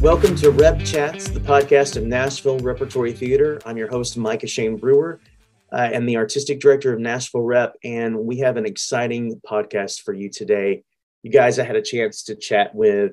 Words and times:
Welcome 0.00 0.36
to 0.36 0.50
Rep 0.50 0.84
Chats, 0.84 1.28
the 1.28 1.40
podcast 1.40 1.96
of 1.96 2.04
Nashville 2.04 2.58
Repertory 2.58 3.12
Theater. 3.12 3.60
I'm 3.64 3.76
your 3.76 3.88
host, 3.88 4.16
Micah 4.16 4.46
Shane 4.46 4.76
Brewer, 4.76 5.20
uh, 5.72 5.88
and 5.92 6.08
the 6.08 6.16
artistic 6.16 6.60
director 6.60 6.92
of 6.92 7.00
Nashville 7.00 7.42
Rep. 7.42 7.76
And 7.84 8.18
we 8.18 8.38
have 8.38 8.56
an 8.56 8.66
exciting 8.66 9.40
podcast 9.48 10.02
for 10.02 10.12
you 10.12 10.28
today. 10.28 10.82
You 11.22 11.30
guys, 11.30 11.58
I 11.58 11.64
had 11.64 11.76
a 11.76 11.82
chance 11.82 12.24
to 12.24 12.36
chat 12.36 12.74
with 12.74 13.12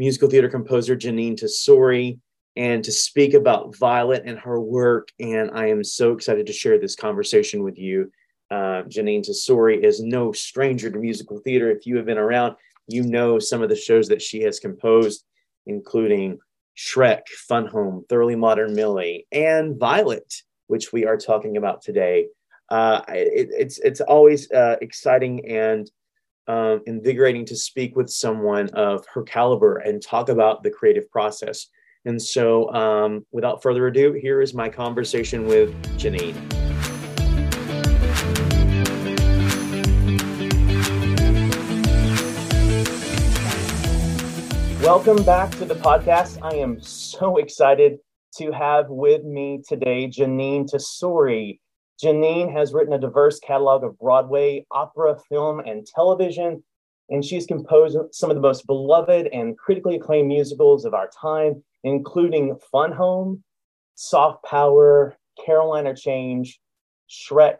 musical 0.00 0.30
theater 0.30 0.48
composer 0.48 0.96
Jeanine 0.96 1.38
Tesori 1.38 2.18
and 2.56 2.82
to 2.82 2.90
speak 2.90 3.34
about 3.34 3.76
Violet 3.76 4.22
and 4.24 4.38
her 4.38 4.58
work. 4.58 5.08
And 5.20 5.50
I 5.52 5.66
am 5.66 5.84
so 5.84 6.12
excited 6.12 6.46
to 6.46 6.54
share 6.54 6.80
this 6.80 6.96
conversation 6.96 7.62
with 7.62 7.78
you. 7.78 8.10
Uh, 8.50 8.84
Jeanine 8.88 9.28
Tesori 9.28 9.84
is 9.84 10.00
no 10.00 10.32
stranger 10.32 10.90
to 10.90 10.98
musical 10.98 11.38
theater. 11.40 11.70
If 11.70 11.84
you 11.84 11.98
have 11.98 12.06
been 12.06 12.16
around, 12.16 12.56
you 12.88 13.02
know 13.02 13.38
some 13.38 13.60
of 13.62 13.68
the 13.68 13.76
shows 13.76 14.08
that 14.08 14.22
she 14.22 14.40
has 14.40 14.58
composed 14.58 15.22
including 15.66 16.38
Shrek, 16.78 17.28
Fun 17.28 17.66
Home, 17.66 18.06
Thoroughly 18.08 18.36
Modern 18.36 18.74
Millie, 18.74 19.26
and 19.30 19.78
Violet, 19.78 20.32
which 20.68 20.94
we 20.94 21.04
are 21.04 21.18
talking 21.18 21.58
about 21.58 21.82
today. 21.82 22.28
Uh, 22.70 23.02
it, 23.08 23.48
it's 23.52 23.78
it's 23.80 24.00
always 24.00 24.50
uh, 24.50 24.76
exciting 24.80 25.46
and 25.46 25.90
um, 26.50 26.82
invigorating 26.86 27.44
to 27.46 27.54
speak 27.54 27.94
with 27.94 28.10
someone 28.10 28.68
of 28.70 29.06
her 29.14 29.22
caliber 29.22 29.76
and 29.76 30.02
talk 30.02 30.28
about 30.28 30.64
the 30.64 30.70
creative 30.70 31.08
process. 31.08 31.68
And 32.06 32.20
so, 32.20 32.68
um, 32.74 33.24
without 33.30 33.62
further 33.62 33.86
ado, 33.86 34.14
here 34.14 34.40
is 34.40 34.52
my 34.52 34.68
conversation 34.68 35.46
with 35.46 35.70
Jeanine. 35.96 36.34
Welcome 44.82 45.22
back 45.22 45.52
to 45.52 45.64
the 45.64 45.76
podcast. 45.76 46.38
I 46.42 46.56
am 46.56 46.80
so 46.80 47.36
excited 47.36 47.98
to 48.38 48.50
have 48.50 48.86
with 48.88 49.22
me 49.22 49.62
today 49.68 50.08
Jeanine 50.08 50.68
Tesori. 50.68 51.60
Jeanine 52.02 52.52
has 52.52 52.72
written 52.72 52.92
a 52.92 52.98
diverse 52.98 53.38
catalog 53.40 53.84
of 53.84 53.98
Broadway, 53.98 54.66
opera, 54.70 55.16
film, 55.28 55.60
and 55.60 55.86
television, 55.86 56.62
and 57.08 57.24
she's 57.24 57.46
composed 57.46 57.96
some 58.12 58.30
of 58.30 58.36
the 58.36 58.42
most 58.42 58.66
beloved 58.66 59.26
and 59.32 59.58
critically 59.58 59.96
acclaimed 59.96 60.28
musicals 60.28 60.84
of 60.84 60.94
our 60.94 61.10
time, 61.20 61.62
including 61.84 62.56
Fun 62.70 62.92
Home, 62.92 63.42
Soft 63.96 64.44
Power, 64.44 65.16
Caroline, 65.44 65.86
or 65.86 65.94
Change, 65.94 66.60
Shrek, 67.10 67.56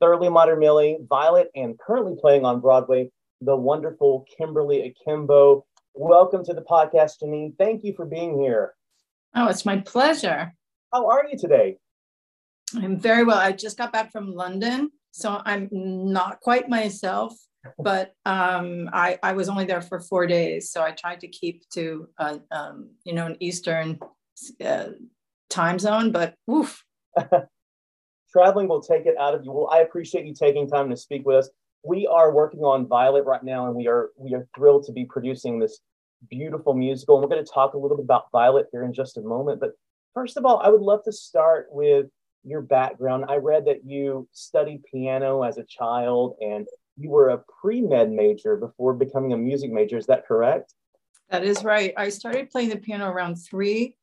Thoroughly 0.00 0.28
Modern 0.28 0.58
Millie, 0.58 0.98
Violet, 1.08 1.50
and 1.54 1.78
currently 1.78 2.14
playing 2.20 2.44
on 2.44 2.60
Broadway, 2.60 3.10
the 3.40 3.56
wonderful 3.56 4.24
Kimberly 4.38 4.86
Akimbo 4.86 5.64
Welcome 5.94 6.42
to 6.46 6.54
the 6.54 6.62
podcast, 6.62 7.22
Jeanine. 7.22 7.54
Thank 7.58 7.84
you 7.84 7.92
for 7.92 8.06
being 8.06 8.40
here. 8.40 8.72
Oh, 9.36 9.48
it's 9.48 9.66
my 9.66 9.76
pleasure. 9.76 10.54
How 10.90 11.06
are 11.06 11.26
you 11.30 11.36
today? 11.36 11.76
I'm 12.74 12.98
very 12.98 13.24
well. 13.24 13.38
I 13.38 13.52
just 13.52 13.78
got 13.78 13.92
back 13.92 14.12
from 14.12 14.34
London, 14.34 14.90
so 15.10 15.40
I'm 15.44 15.68
not 15.70 16.40
quite 16.40 16.68
myself, 16.68 17.34
but 17.78 18.12
um, 18.24 18.90
I, 18.92 19.18
I 19.22 19.32
was 19.32 19.48
only 19.48 19.64
there 19.64 19.82
for 19.82 20.00
four 20.00 20.26
days, 20.26 20.70
so 20.70 20.82
I 20.82 20.92
tried 20.92 21.20
to 21.20 21.28
keep 21.28 21.68
to 21.70 22.08
uh, 22.18 22.38
um, 22.50 22.90
you 23.04 23.12
know 23.14 23.26
an 23.26 23.36
Eastern 23.40 23.98
uh, 24.64 24.88
time 25.50 25.78
zone. 25.78 26.12
But 26.12 26.34
woof. 26.46 26.84
Traveling 28.32 28.66
will 28.66 28.80
take 28.80 29.04
it 29.04 29.14
out 29.18 29.34
of 29.34 29.44
you. 29.44 29.52
Well, 29.52 29.68
I 29.70 29.80
appreciate 29.80 30.24
you 30.24 30.32
taking 30.32 30.66
time 30.66 30.88
to 30.88 30.96
speak 30.96 31.26
with 31.26 31.36
us 31.36 31.50
we 31.84 32.06
are 32.06 32.32
working 32.32 32.60
on 32.60 32.86
Violet 32.86 33.24
right 33.24 33.42
now, 33.42 33.66
and 33.66 33.74
we 33.74 33.88
are 33.88 34.10
we 34.16 34.34
are 34.34 34.46
thrilled 34.54 34.84
to 34.86 34.92
be 34.92 35.04
producing 35.04 35.58
this 35.58 35.80
beautiful 36.30 36.74
musical. 36.74 37.16
And 37.16 37.22
we're 37.22 37.34
going 37.34 37.44
to 37.44 37.50
talk 37.50 37.74
a 37.74 37.78
little 37.78 37.96
bit 37.96 38.04
about 38.04 38.26
Violet 38.32 38.66
here 38.72 38.84
in 38.84 38.92
just 38.92 39.16
a 39.16 39.22
moment. 39.22 39.60
But 39.60 39.72
first 40.14 40.36
of 40.36 40.44
all, 40.44 40.60
I 40.60 40.68
would 40.68 40.80
love 40.80 41.02
to 41.04 41.12
start 41.12 41.66
with 41.70 42.06
your 42.44 42.60
background. 42.60 43.26
I 43.28 43.36
read 43.36 43.64
that 43.66 43.84
you 43.84 44.28
studied 44.32 44.84
piano 44.84 45.42
as 45.42 45.58
a 45.58 45.64
child, 45.64 46.36
and 46.40 46.66
you 46.96 47.10
were 47.10 47.30
a 47.30 47.42
pre 47.60 47.80
med 47.80 48.10
major 48.10 48.56
before 48.56 48.94
becoming 48.94 49.32
a 49.32 49.36
music 49.36 49.70
major. 49.70 49.96
Is 49.96 50.06
that 50.06 50.26
correct? 50.26 50.74
That 51.30 51.44
is 51.44 51.64
right. 51.64 51.94
I 51.96 52.08
started 52.10 52.50
playing 52.50 52.70
the 52.70 52.76
piano 52.76 53.08
around 53.08 53.36
three. 53.36 53.96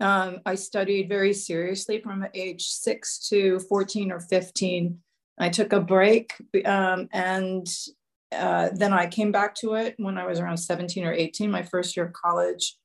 Um, 0.00 0.40
I 0.44 0.56
studied 0.56 1.08
very 1.08 1.32
seriously 1.32 2.00
from 2.00 2.26
age 2.34 2.66
six 2.66 3.28
to 3.28 3.60
14 3.60 4.10
or 4.10 4.20
15 4.20 4.98
I 5.38 5.48
took 5.48 5.72
a 5.72 5.80
break 5.80 6.34
um, 6.64 7.08
and 7.12 7.66
uh, 8.30 8.70
then 8.72 8.92
I 8.92 9.06
came 9.06 9.32
back 9.32 9.54
to 9.56 9.74
it 9.74 9.94
when 9.98 10.18
I 10.18 10.26
was 10.26 10.40
around 10.40 10.58
17 10.58 11.04
or 11.04 11.12
18, 11.12 11.50
my 11.50 11.62
first 11.62 11.96
year 11.96 12.06
of 12.06 12.12
college. 12.12 12.76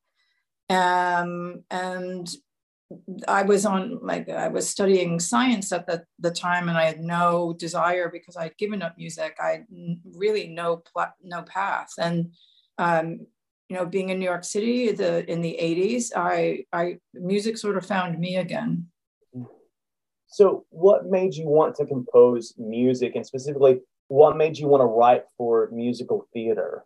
Um, 0.70 1.64
and 1.70 2.28
I 3.28 3.44
was 3.44 3.66
on 3.66 4.00
like 4.02 4.30
I 4.30 4.48
was 4.48 4.70
studying 4.70 5.20
science 5.20 5.72
at 5.72 5.88
the, 5.88 6.04
the 6.20 6.32
time 6.32 6.70
and 6.70 6.78
I 6.78 6.86
had 6.86 7.02
no 7.02 7.54
desire 7.58 8.10
because 8.10 8.38
I'd 8.38 8.58
given 8.58 8.82
up 8.82 8.98
music. 8.98 9.36
I 9.40 9.64
really 10.16 10.48
no 10.48 10.78
pl- 10.78 11.14
no 11.22 11.42
path. 11.44 11.92
And 12.00 12.34
um, 12.78 13.26
you 13.70 13.76
know, 13.76 13.86
being 13.86 14.10
in 14.10 14.20
New 14.20 14.26
York 14.26 14.46
City 14.46 14.92
the 14.92 15.30
in 15.30 15.42
the 15.42 15.58
80s, 15.62 16.12
I 16.16 16.66
I 16.72 16.98
music 17.14 17.58
sort 17.58 17.78
of 17.78 17.86
found 17.86 18.18
me 18.20 18.38
again. 18.38 18.88
So, 20.28 20.66
what 20.70 21.06
made 21.06 21.34
you 21.36 21.48
want 21.48 21.76
to 21.76 21.86
compose 21.86 22.54
music, 22.58 23.16
and 23.16 23.26
specifically, 23.26 23.80
what 24.08 24.38
made 24.38 24.58
you 24.58 24.68
want 24.68 24.82
to 24.82 24.86
write 24.86 25.24
for 25.38 25.70
musical 25.72 26.28
theater? 26.34 26.86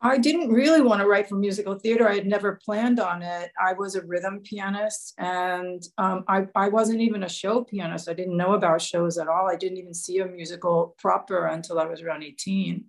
I 0.00 0.16
didn't 0.16 0.52
really 0.52 0.80
want 0.80 1.00
to 1.00 1.08
write 1.08 1.28
for 1.28 1.34
musical 1.34 1.76
theater. 1.76 2.08
I 2.08 2.14
had 2.14 2.26
never 2.26 2.60
planned 2.64 3.00
on 3.00 3.20
it. 3.20 3.50
I 3.60 3.72
was 3.72 3.96
a 3.96 4.06
rhythm 4.06 4.40
pianist 4.44 5.14
and 5.18 5.82
um, 5.98 6.24
I, 6.28 6.46
I 6.54 6.68
wasn't 6.68 7.00
even 7.00 7.24
a 7.24 7.28
show 7.28 7.64
pianist. 7.64 8.08
I 8.08 8.14
didn't 8.14 8.36
know 8.36 8.52
about 8.52 8.80
shows 8.80 9.18
at 9.18 9.26
all. 9.26 9.48
I 9.48 9.56
didn't 9.56 9.78
even 9.78 9.94
see 9.94 10.18
a 10.18 10.26
musical 10.26 10.94
proper 10.98 11.46
until 11.46 11.80
I 11.80 11.86
was 11.86 12.00
around 12.00 12.22
18. 12.22 12.84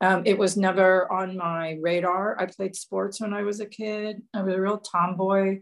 Um, 0.00 0.22
it 0.26 0.36
was 0.36 0.56
never 0.56 1.10
on 1.10 1.36
my 1.36 1.78
radar. 1.80 2.36
I 2.40 2.46
played 2.46 2.74
sports 2.74 3.20
when 3.20 3.32
I 3.32 3.42
was 3.42 3.60
a 3.60 3.66
kid. 3.66 4.20
I 4.34 4.42
was 4.42 4.54
a 4.54 4.60
real 4.60 4.78
tomboy. 4.78 5.60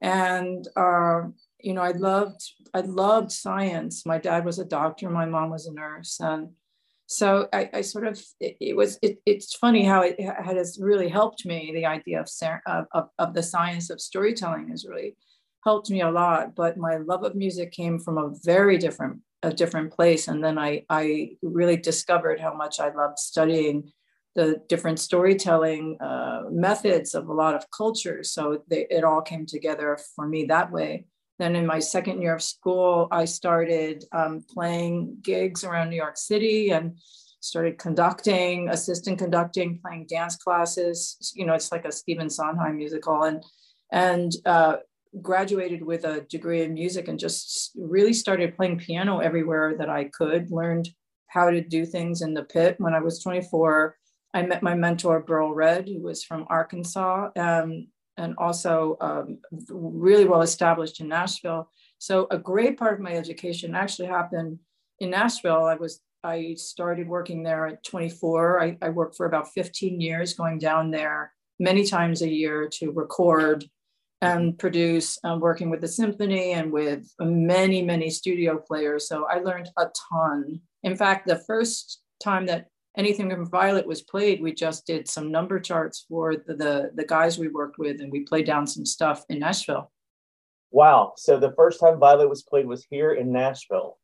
And 0.00 0.66
uh, 0.74 1.22
you 1.60 1.74
know, 1.74 1.82
I 1.82 1.92
loved 1.92 2.42
I 2.74 2.80
loved 2.80 3.30
science. 3.30 4.04
My 4.04 4.18
dad 4.18 4.44
was 4.44 4.58
a 4.58 4.64
doctor, 4.64 5.08
my 5.08 5.26
mom 5.26 5.50
was 5.50 5.66
a 5.66 5.72
nurse, 5.72 6.18
and 6.20 6.50
so 7.06 7.48
I, 7.52 7.70
I 7.74 7.80
sort 7.82 8.06
of 8.06 8.22
it, 8.40 8.56
it 8.60 8.76
was 8.76 8.98
it, 9.02 9.18
it's 9.26 9.54
funny 9.54 9.84
how 9.84 10.02
it, 10.02 10.18
has 10.20 10.78
really 10.80 11.08
helped 11.08 11.44
me. 11.44 11.72
The 11.74 11.86
idea 11.86 12.20
of, 12.20 12.86
of 12.92 13.08
of 13.18 13.34
the 13.34 13.42
science 13.42 13.90
of 13.90 14.00
storytelling 14.00 14.68
has 14.70 14.86
really 14.88 15.16
helped 15.64 15.90
me 15.90 16.00
a 16.00 16.10
lot. 16.10 16.54
But 16.54 16.76
my 16.76 16.96
love 16.96 17.24
of 17.24 17.34
music 17.34 17.72
came 17.72 17.98
from 17.98 18.18
a 18.18 18.32
very 18.44 18.78
different 18.78 19.20
a 19.42 19.52
different 19.52 19.92
place, 19.92 20.28
and 20.28 20.42
then 20.42 20.58
I 20.58 20.84
I 20.88 21.36
really 21.42 21.76
discovered 21.76 22.40
how 22.40 22.54
much 22.54 22.80
I 22.80 22.90
loved 22.90 23.18
studying 23.18 23.92
the 24.34 24.60
different 24.68 24.98
storytelling 24.98 25.96
uh, 26.00 26.42
methods 26.50 27.14
of 27.14 27.28
a 27.28 27.32
lot 27.32 27.54
of 27.54 27.70
cultures. 27.70 28.32
So 28.32 28.62
they, 28.68 28.86
it 28.90 29.04
all 29.04 29.22
came 29.22 29.46
together 29.46 29.96
for 30.16 30.26
me 30.26 30.46
that 30.46 30.72
way. 30.72 31.04
Then 31.38 31.56
in 31.56 31.66
my 31.66 31.80
second 31.80 32.22
year 32.22 32.34
of 32.34 32.42
school, 32.42 33.08
I 33.10 33.24
started 33.24 34.04
um, 34.12 34.44
playing 34.48 35.18
gigs 35.22 35.64
around 35.64 35.90
New 35.90 35.96
York 35.96 36.16
City 36.16 36.70
and 36.70 36.96
started 37.40 37.78
conducting, 37.78 38.68
assistant 38.68 39.18
conducting, 39.18 39.78
playing 39.84 40.06
dance 40.08 40.36
classes. 40.36 41.32
You 41.34 41.46
know, 41.46 41.54
it's 41.54 41.72
like 41.72 41.84
a 41.84 41.92
Stephen 41.92 42.30
Sondheim 42.30 42.76
musical, 42.76 43.24
and 43.24 43.42
and 43.92 44.32
uh, 44.46 44.76
graduated 45.20 45.82
with 45.82 46.04
a 46.04 46.22
degree 46.22 46.62
in 46.62 46.74
music 46.74 47.08
and 47.08 47.18
just 47.18 47.72
really 47.76 48.12
started 48.12 48.56
playing 48.56 48.78
piano 48.78 49.18
everywhere 49.18 49.76
that 49.78 49.90
I 49.90 50.04
could. 50.04 50.50
Learned 50.50 50.88
how 51.28 51.50
to 51.50 51.60
do 51.60 51.84
things 51.84 52.22
in 52.22 52.32
the 52.32 52.44
pit 52.44 52.76
when 52.78 52.94
I 52.94 53.00
was 53.00 53.22
24. 53.22 53.96
I 54.32 54.42
met 54.42 54.62
my 54.62 54.74
mentor 54.74 55.22
Buryl 55.22 55.54
Red, 55.54 55.88
who 55.88 56.00
was 56.00 56.24
from 56.24 56.46
Arkansas, 56.48 57.30
um, 57.36 57.88
and 58.16 58.34
also 58.38 58.96
um, 59.00 59.38
really 59.68 60.24
well 60.24 60.42
established 60.42 61.00
in 61.00 61.08
Nashville. 61.08 61.70
So 61.98 62.26
a 62.30 62.38
great 62.38 62.78
part 62.78 62.94
of 62.94 63.00
my 63.00 63.12
education 63.12 63.74
actually 63.74 64.08
happened 64.08 64.58
in 65.00 65.10
Nashville. 65.10 65.64
I 65.64 65.74
was 65.74 66.00
I 66.24 66.54
started 66.54 67.06
working 67.06 67.42
there 67.42 67.66
at 67.66 67.84
24. 67.84 68.62
I, 68.62 68.78
I 68.80 68.88
worked 68.88 69.14
for 69.14 69.26
about 69.26 69.52
15 69.52 70.00
years, 70.00 70.32
going 70.32 70.58
down 70.58 70.90
there 70.90 71.32
many 71.60 71.84
times 71.84 72.22
a 72.22 72.28
year 72.28 72.68
to 72.78 72.90
record 72.90 73.64
and 74.22 74.58
produce, 74.58 75.18
um, 75.22 75.38
working 75.38 75.68
with 75.68 75.82
the 75.82 75.88
symphony 75.88 76.52
and 76.52 76.72
with 76.72 77.06
many, 77.20 77.82
many 77.82 78.08
studio 78.08 78.56
players. 78.56 79.06
So 79.06 79.26
I 79.30 79.40
learned 79.40 79.68
a 79.76 79.86
ton. 80.10 80.60
In 80.82 80.96
fact, 80.96 81.26
the 81.26 81.42
first 81.46 82.00
time 82.22 82.46
that 82.46 82.68
anything 82.96 83.30
from 83.30 83.48
Violet 83.48 83.86
was 83.86 84.02
played, 84.02 84.42
we 84.42 84.52
just 84.52 84.86
did 84.86 85.08
some 85.08 85.30
number 85.30 85.58
charts 85.60 86.06
for 86.08 86.36
the, 86.36 86.54
the, 86.54 86.90
the 86.94 87.04
guys 87.04 87.38
we 87.38 87.48
worked 87.48 87.78
with, 87.78 88.00
and 88.00 88.10
we 88.10 88.20
played 88.20 88.46
down 88.46 88.66
some 88.66 88.86
stuff 88.86 89.24
in 89.28 89.40
Nashville. 89.40 89.90
Wow! 90.70 91.12
So 91.16 91.38
the 91.38 91.52
first 91.52 91.80
time 91.80 92.00
Violet 92.00 92.28
was 92.28 92.42
played 92.42 92.66
was 92.66 92.84
here 92.90 93.12
in 93.12 93.32
Nashville. 93.32 93.98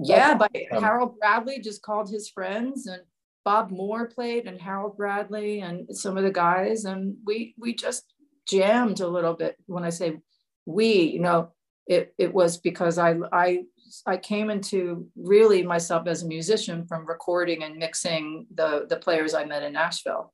Yeah, 0.00 0.34
but 0.34 0.50
Harold 0.70 1.18
Bradley 1.18 1.60
just 1.60 1.82
called 1.82 2.10
his 2.10 2.28
friends, 2.28 2.86
and 2.86 3.02
Bob 3.44 3.70
Moore 3.70 4.06
played, 4.06 4.46
and 4.46 4.60
Harold 4.60 4.96
Bradley, 4.96 5.60
and 5.60 5.86
some 5.96 6.16
of 6.16 6.24
the 6.24 6.30
guys, 6.30 6.84
and 6.84 7.16
we 7.24 7.54
we 7.58 7.74
just 7.74 8.04
jammed 8.46 9.00
a 9.00 9.08
little 9.08 9.34
bit. 9.34 9.56
When 9.66 9.84
I 9.84 9.90
say 9.90 10.18
we, 10.66 11.04
you 11.04 11.20
know, 11.20 11.52
it 11.86 12.14
it 12.18 12.34
was 12.34 12.58
because 12.58 12.98
I 12.98 13.14
I 13.32 13.64
I 14.06 14.16
came 14.16 14.50
into 14.50 15.08
really 15.16 15.62
myself 15.62 16.06
as 16.06 16.22
a 16.22 16.26
musician 16.26 16.86
from 16.86 17.06
recording 17.06 17.62
and 17.62 17.76
mixing 17.76 18.46
the 18.54 18.86
the 18.88 18.96
players 18.96 19.34
I 19.34 19.44
met 19.44 19.62
in 19.62 19.72
Nashville. 19.72 20.32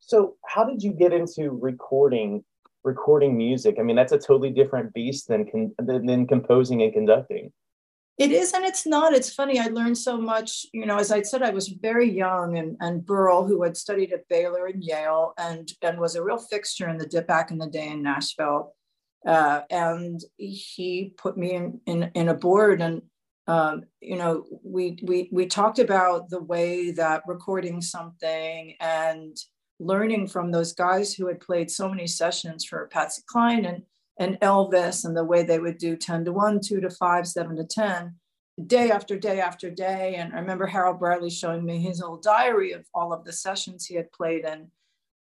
So 0.00 0.36
how 0.46 0.64
did 0.64 0.82
you 0.82 0.92
get 0.92 1.12
into 1.12 1.50
recording 1.50 2.44
recording 2.84 3.36
music? 3.36 3.76
I 3.78 3.82
mean, 3.82 3.96
that's 3.96 4.12
a 4.12 4.18
totally 4.18 4.50
different 4.50 4.92
beast 4.94 5.28
than 5.28 5.50
con- 5.50 5.74
than, 5.78 6.06
than 6.06 6.26
composing 6.26 6.82
and 6.82 6.92
conducting. 6.92 7.52
It 8.18 8.32
is 8.32 8.52
and 8.52 8.64
it's 8.64 8.84
not. 8.84 9.12
It's 9.12 9.32
funny. 9.32 9.60
I 9.60 9.68
learned 9.68 9.96
so 9.96 10.16
much. 10.16 10.66
You 10.72 10.86
know, 10.86 10.98
as 10.98 11.12
I 11.12 11.22
said, 11.22 11.42
I 11.42 11.50
was 11.50 11.68
very 11.68 12.10
young, 12.10 12.58
and 12.58 12.76
and 12.80 13.02
Buryl, 13.02 13.46
who 13.46 13.62
had 13.62 13.76
studied 13.76 14.12
at 14.12 14.28
Baylor 14.28 14.66
and 14.66 14.82
Yale, 14.82 15.34
and 15.38 15.70
and 15.82 16.00
was 16.00 16.16
a 16.16 16.22
real 16.22 16.38
fixture 16.38 16.88
in 16.88 16.98
the 16.98 17.06
dip 17.06 17.28
back 17.28 17.50
in 17.52 17.58
the 17.58 17.68
day 17.68 17.88
in 17.88 18.02
Nashville 18.02 18.74
uh, 19.26 19.62
and 19.70 20.20
he 20.36 21.12
put 21.16 21.36
me 21.36 21.52
in, 21.52 21.80
in, 21.86 22.10
in 22.14 22.28
a 22.28 22.34
board 22.34 22.80
and 22.80 23.02
um, 23.46 23.84
you 24.00 24.16
know 24.16 24.44
we, 24.62 24.98
we 25.02 25.28
we 25.32 25.46
talked 25.46 25.78
about 25.78 26.28
the 26.28 26.42
way 26.42 26.90
that 26.90 27.22
recording 27.26 27.80
something 27.80 28.74
and 28.80 29.38
learning 29.80 30.26
from 30.26 30.50
those 30.50 30.72
guys 30.72 31.14
who 31.14 31.26
had 31.28 31.40
played 31.40 31.70
so 31.70 31.88
many 31.88 32.06
sessions 32.06 32.64
for 32.64 32.88
Patsy 32.88 33.22
Cline 33.26 33.64
and 33.64 33.82
and 34.18 34.38
Elvis 34.40 35.04
and 35.04 35.16
the 35.16 35.24
way 35.24 35.42
they 35.42 35.58
would 35.58 35.78
do 35.78 35.96
10 35.96 36.24
to 36.24 36.32
1, 36.32 36.60
2 36.60 36.80
to 36.80 36.90
5, 36.90 37.26
7 37.26 37.56
to 37.56 37.64
10, 37.64 38.14
day 38.66 38.90
after 38.90 39.16
day 39.16 39.40
after 39.40 39.70
day. 39.70 40.16
And 40.16 40.32
I 40.34 40.40
remember 40.40 40.66
Harold 40.66 40.98
Bradley 40.98 41.30
showing 41.30 41.64
me 41.64 41.80
his 41.80 42.02
old 42.02 42.22
diary 42.22 42.72
of 42.72 42.84
all 42.92 43.12
of 43.12 43.24
the 43.24 43.32
sessions 43.32 43.86
he 43.86 43.94
had 43.94 44.10
played 44.12 44.44
in 44.44 44.70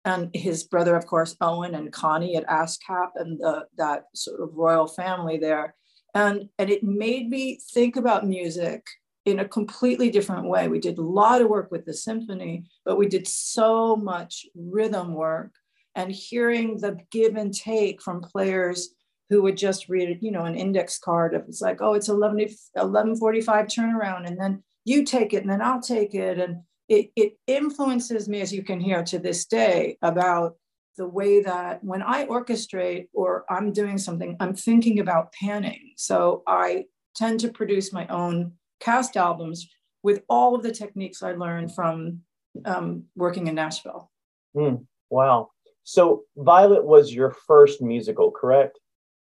and 0.07 0.29
his 0.33 0.63
brother, 0.63 0.95
of 0.95 1.05
course, 1.05 1.35
Owen 1.41 1.75
and 1.75 1.91
Connie 1.91 2.37
at 2.37 2.47
ASCAP 2.47 3.09
and 3.15 3.37
the, 3.39 3.65
that 3.77 4.05
sort 4.15 4.39
of 4.39 4.53
royal 4.53 4.87
family 4.87 5.37
there. 5.37 5.75
And, 6.15 6.47
and 6.57 6.69
it 6.69 6.81
made 6.81 7.29
me 7.29 7.59
think 7.73 7.97
about 7.97 8.25
music 8.25 8.85
in 9.25 9.39
a 9.39 9.47
completely 9.47 10.09
different 10.09 10.47
way. 10.47 10.69
We 10.69 10.79
did 10.79 10.97
a 10.97 11.01
lot 11.01 11.41
of 11.41 11.49
work 11.49 11.71
with 11.71 11.85
the 11.85 11.93
symphony, 11.93 12.69
but 12.85 12.97
we 12.97 13.07
did 13.07 13.27
so 13.27 13.97
much 13.97 14.45
rhythm 14.55 15.13
work 15.13 15.51
and 15.93 16.09
hearing 16.09 16.77
the 16.77 16.97
give 17.11 17.35
and 17.35 17.53
take 17.53 18.01
from 18.01 18.21
players 18.21 18.91
who 19.29 19.41
would 19.41 19.57
just 19.57 19.89
read, 19.89 20.19
you 20.21 20.31
know, 20.31 20.45
an 20.45 20.55
index 20.55 20.97
card 20.97 21.33
of 21.33 21.43
it's 21.49 21.59
like, 21.59 21.81
oh, 21.81 21.95
it's 21.95 22.07
11, 22.07 22.37
1145 22.37 23.65
turnaround, 23.65 24.25
and 24.25 24.39
then 24.39 24.63
you 24.85 25.03
take 25.03 25.33
it, 25.33 25.41
and 25.41 25.51
then 25.51 25.61
I'll 25.61 25.81
take 25.81 26.15
it. 26.15 26.39
And 26.39 26.61
it, 26.89 27.11
it 27.15 27.37
influences 27.47 28.29
me, 28.29 28.41
as 28.41 28.53
you 28.53 28.63
can 28.63 28.79
hear 28.79 29.03
to 29.03 29.19
this 29.19 29.45
day, 29.45 29.97
about 30.01 30.55
the 30.97 31.07
way 31.07 31.41
that 31.41 31.83
when 31.83 32.01
I 32.01 32.25
orchestrate 32.25 33.07
or 33.13 33.45
I'm 33.49 33.71
doing 33.71 33.97
something, 33.97 34.35
I'm 34.39 34.55
thinking 34.55 34.99
about 34.99 35.31
panning. 35.33 35.93
So 35.95 36.43
I 36.47 36.85
tend 37.15 37.39
to 37.41 37.49
produce 37.49 37.93
my 37.93 38.07
own 38.07 38.53
cast 38.79 39.17
albums 39.17 39.69
with 40.03 40.21
all 40.29 40.55
of 40.55 40.63
the 40.63 40.71
techniques 40.71 41.21
I 41.21 41.33
learned 41.33 41.73
from 41.73 42.21
um, 42.65 43.03
working 43.15 43.47
in 43.47 43.55
Nashville. 43.55 44.09
Mm, 44.55 44.85
wow. 45.09 45.49
So 45.83 46.23
Violet 46.35 46.83
was 46.83 47.13
your 47.13 47.31
first 47.31 47.81
musical, 47.81 48.31
correct? 48.31 48.79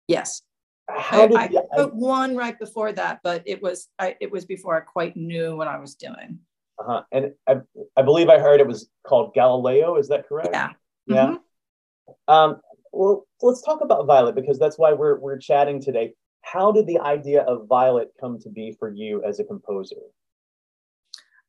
Yes. 0.08 0.42
How 0.88 1.26
did 1.26 1.36
I, 1.36 1.44
I 1.44 1.76
put 1.76 1.94
one 1.94 2.36
right 2.36 2.58
before 2.58 2.92
that, 2.92 3.20
but 3.22 3.42
it 3.46 3.62
was 3.62 3.88
I, 3.98 4.16
it 4.20 4.30
was 4.30 4.44
before 4.44 4.76
I 4.76 4.80
quite 4.80 5.16
knew 5.16 5.56
what 5.56 5.68
I 5.68 5.78
was 5.78 5.94
doing. 5.94 6.40
Uh-huh. 6.81 7.03
And 7.12 7.32
I, 7.47 7.56
I 7.97 8.03
believe 8.03 8.29
I 8.29 8.38
heard 8.38 8.61
it 8.61 8.67
was 8.67 8.88
called 9.06 9.35
Galileo. 9.35 9.97
Is 9.97 10.09
that 10.09 10.27
correct? 10.27 10.50
Yeah. 10.53 10.71
Yeah. 11.06 11.27
Mm-hmm. 11.27 12.32
Um, 12.32 12.61
well, 12.93 13.27
let's 13.43 13.62
talk 13.62 13.81
about 13.82 14.06
Violet 14.06 14.35
because 14.35 14.59
that's 14.59 14.79
why 14.79 14.93
we're 14.93 15.19
we're 15.19 15.38
chatting 15.38 15.81
today. 15.81 16.15
How 16.43 16.73
did 16.73 16.87
the 16.87 16.99
idea 16.99 17.43
of 17.43 17.69
Violet 17.69 18.12
come 18.21 18.38
to 18.41 18.49
be 18.49 18.75
for 18.79 18.91
you 18.91 19.23
as 19.25 19.38
a 19.41 19.44
composer? 19.44 19.97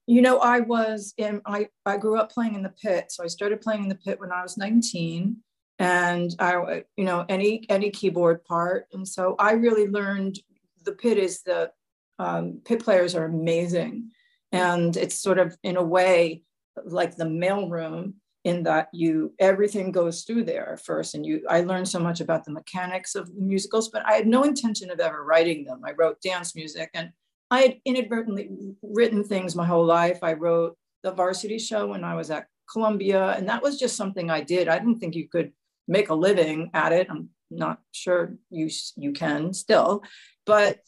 You 0.06 0.22
know, 0.22 0.40
I 0.40 0.60
was 0.60 1.14
in 1.18 1.42
I 1.46 1.70
I 1.86 1.98
grew 1.98 2.20
up 2.20 2.32
playing 2.32 2.56
in 2.56 2.64
the 2.64 2.74
pit, 2.82 3.12
so 3.12 3.24
I 3.24 3.28
started 3.28 3.62
playing 3.62 3.84
in 3.84 3.90
the 3.90 3.96
pit 3.96 4.20
when 4.20 4.32
I 4.32 4.42
was 4.42 4.58
19 4.58 5.38
and 5.80 6.36
I 6.38 6.84
you 6.96 7.06
know 7.06 7.26
any 7.28 7.66
any 7.70 7.90
keyboard 7.90 8.44
part 8.46 8.88
and 8.94 9.08
so 9.08 9.36
I 9.40 9.54
really 9.54 9.88
learned 9.88 10.40
the 10.86 10.92
pit 10.92 11.18
is 11.18 11.42
the 11.42 11.72
um, 12.20 12.62
pit 12.64 12.84
players 12.84 13.16
are 13.16 13.26
amazing 13.26 14.12
and 14.52 14.98
it's 14.98 15.16
sort 15.16 15.40
of 15.40 15.58
in 15.64 15.78
a 15.78 15.84
way 15.84 16.44
like 16.86 17.16
the 17.16 17.26
mailroom 17.26 18.14
in 18.44 18.64
that 18.64 18.88
you 18.92 19.34
everything 19.40 19.92
goes 19.92 20.24
through 20.24 20.44
there 20.44 20.78
first. 20.84 21.14
And 21.16 21.26
you 21.26 21.44
i 21.50 21.62
learned 21.62 21.88
so 21.88 22.00
much 22.00 22.22
about 22.22 22.44
the 22.44 22.52
mechanics 22.52 23.16
of 23.16 23.34
the 23.34 23.42
musicals 23.42 23.90
but 23.90 24.06
i 24.06 24.14
had 24.14 24.28
no 24.28 24.44
intention 24.44 24.90
of 24.90 25.00
ever 25.00 25.24
writing 25.24 25.64
them. 25.64 25.82
I 25.86 25.92
wrote 25.92 26.22
dance 26.22 26.56
music 26.56 26.90
and 26.94 27.12
i 27.52 27.62
had 27.62 27.78
inadvertently 27.86 28.50
written 28.82 29.24
things 29.24 29.56
my 29.56 29.66
whole 29.66 29.86
life. 29.86 30.20
I 30.22 30.34
wrote 30.34 30.78
the 31.04 31.12
varsity 31.12 31.60
show 31.60 31.88
when 31.88 32.04
i 32.04 32.16
was 32.16 32.32
at 32.32 32.48
columbia 32.72 33.32
and 33.32 33.48
that 33.50 33.62
was 33.62 33.78
just 33.78 33.96
something 33.96 34.30
i 34.30 34.42
did. 34.42 34.68
I 34.68 34.80
didn't 34.80 35.00
think 35.00 35.16
you 35.16 35.28
could 35.28 35.52
make 35.88 36.10
a 36.10 36.16
living 36.16 36.72
at 36.74 36.94
it. 36.94 37.08
I'm 37.10 37.30
not 37.52 37.80
sure 37.92 38.38
you 38.50 38.70
you 38.96 39.12
can 39.12 39.54
still 39.54 40.04
but 40.46 40.80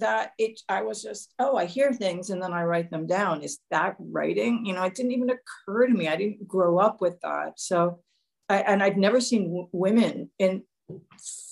that 0.00 0.32
it 0.38 0.60
i 0.68 0.82
was 0.82 1.02
just 1.02 1.34
oh 1.38 1.56
i 1.56 1.64
hear 1.64 1.92
things 1.92 2.30
and 2.30 2.42
then 2.42 2.52
i 2.52 2.62
write 2.62 2.90
them 2.90 3.06
down. 3.06 3.42
Is 3.42 3.58
that 3.70 3.96
writing? 3.98 4.64
You 4.64 4.74
know 4.74 4.82
it 4.84 4.94
didn't 4.94 5.12
even 5.12 5.30
occur 5.30 5.86
to 5.86 5.94
me. 5.94 6.08
I 6.08 6.16
didn't 6.16 6.46
grow 6.46 6.78
up 6.78 7.00
with 7.00 7.20
that. 7.20 7.58
So 7.58 8.00
I, 8.48 8.58
and 8.58 8.82
i'd 8.82 8.96
never 8.96 9.20
seen 9.20 9.44
w- 9.44 9.68
women 9.72 10.30
in 10.38 10.62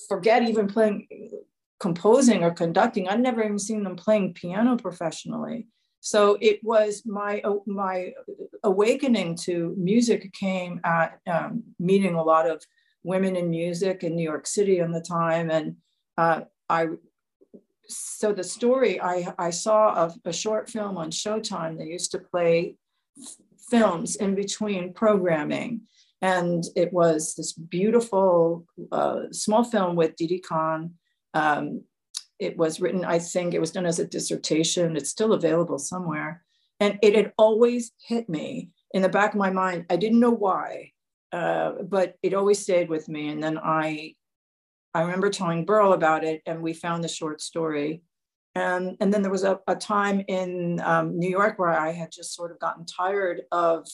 forget 0.07 0.43
even 0.43 0.67
playing 0.67 1.07
composing 1.79 2.43
or 2.43 2.51
conducting. 2.51 3.07
I'd 3.07 3.19
never 3.19 3.43
even 3.43 3.59
seen 3.59 3.83
them 3.83 3.95
playing 3.95 4.33
piano 4.33 4.77
professionally. 4.77 5.67
So 5.99 6.37
it 6.41 6.59
was 6.63 7.03
my 7.05 7.41
my 7.65 8.13
awakening 8.63 9.35
to 9.43 9.75
music 9.77 10.31
came 10.33 10.79
at 10.83 11.19
um, 11.27 11.63
meeting 11.79 12.15
a 12.15 12.23
lot 12.23 12.49
of 12.49 12.63
women 13.03 13.35
in 13.35 13.49
music 13.49 14.03
in 14.03 14.15
new 14.15 14.23
york 14.23 14.47
city 14.47 14.79
in 14.79 14.91
the 14.91 15.01
time. 15.01 15.49
And 15.49 15.75
uh, 16.17 16.41
I 16.69 16.87
so 17.89 18.33
the 18.33 18.43
story 18.43 19.01
I, 19.01 19.33
I 19.37 19.49
saw 19.49 19.93
of 19.93 20.15
a 20.25 20.33
short 20.33 20.69
film 20.69 20.97
on 20.97 21.11
Showtime. 21.11 21.77
They 21.77 21.85
used 21.85 22.11
to 22.11 22.19
play 22.19 22.75
films 23.69 24.15
in 24.15 24.35
between 24.35 24.93
programming. 24.93 25.81
And 26.21 26.63
it 26.75 26.91
was 26.91 27.35
this 27.35 27.53
beautiful 27.53 28.65
uh, 28.91 29.23
small 29.31 29.63
film 29.63 29.95
with 29.95 30.15
Didi 30.15 30.39
Khan. 30.39 30.93
Um, 31.33 31.83
it 32.39 32.57
was 32.57 32.79
written, 32.79 33.05
I 33.05 33.19
think 33.19 33.53
it 33.53 33.59
was 33.59 33.71
done 33.71 33.85
as 33.85 33.99
a 33.99 34.07
dissertation. 34.07 34.95
It's 34.95 35.09
still 35.09 35.33
available 35.33 35.79
somewhere. 35.79 36.43
And 36.79 36.99
it 37.01 37.15
had 37.15 37.33
always 37.37 37.91
hit 38.07 38.29
me 38.29 38.69
in 38.93 39.01
the 39.01 39.09
back 39.09 39.33
of 39.33 39.39
my 39.39 39.49
mind. 39.51 39.85
I 39.89 39.95
didn't 39.97 40.19
know 40.19 40.31
why, 40.31 40.91
uh, 41.31 41.73
but 41.83 42.15
it 42.23 42.33
always 42.33 42.59
stayed 42.59 42.89
with 42.89 43.09
me. 43.09 43.29
And 43.29 43.41
then 43.41 43.57
I 43.57 44.15
I 44.97 45.01
remember 45.01 45.29
telling 45.29 45.63
Buryl 45.63 45.93
about 45.93 46.23
it, 46.23 46.41
and 46.47 46.59
we 46.59 46.73
found 46.73 47.03
the 47.03 47.07
short 47.07 47.39
story. 47.39 48.01
And, 48.55 48.97
and 48.99 49.13
then 49.13 49.21
there 49.21 49.31
was 49.31 49.43
a, 49.43 49.59
a 49.67 49.75
time 49.75 50.23
in 50.27 50.81
um, 50.83 51.19
New 51.19 51.29
York 51.29 51.59
where 51.59 51.69
I 51.69 51.91
had 51.91 52.11
just 52.11 52.33
sort 52.33 52.51
of 52.51 52.57
gotten 52.57 52.83
tired 52.83 53.43
of 53.51 53.87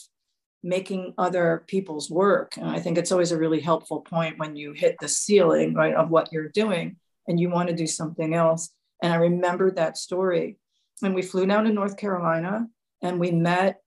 making 0.64 1.14
other 1.18 1.66
people's 1.68 2.10
work. 2.10 2.56
And 2.56 2.70
I 2.70 2.80
think 2.80 2.98
it's 2.98 3.12
always 3.12 3.34
a 3.34 3.38
really 3.38 3.60
helpful 3.60 4.00
point 4.00 4.40
when 4.40 4.56
you 4.56 4.72
hit 4.72 4.96
the 5.02 5.10
ceiling, 5.10 5.74
right, 5.74 5.94
of 5.94 6.10
what 6.10 6.32
you're 6.32 6.48
doing 6.48 6.96
and 7.28 7.38
you 7.38 7.50
want 7.50 7.68
to 7.68 7.76
do 7.76 7.86
something 7.86 8.34
else. 8.34 8.70
And 9.02 9.12
I 9.12 9.18
remembered 9.18 9.76
that 9.76 9.98
story. 9.98 10.58
And 11.02 11.14
we 11.14 11.22
flew 11.22 11.46
down 11.46 11.66
to 11.66 11.74
North 11.74 11.98
Carolina 11.98 12.68
and 13.02 13.20
we 13.20 13.32
met 13.32 13.82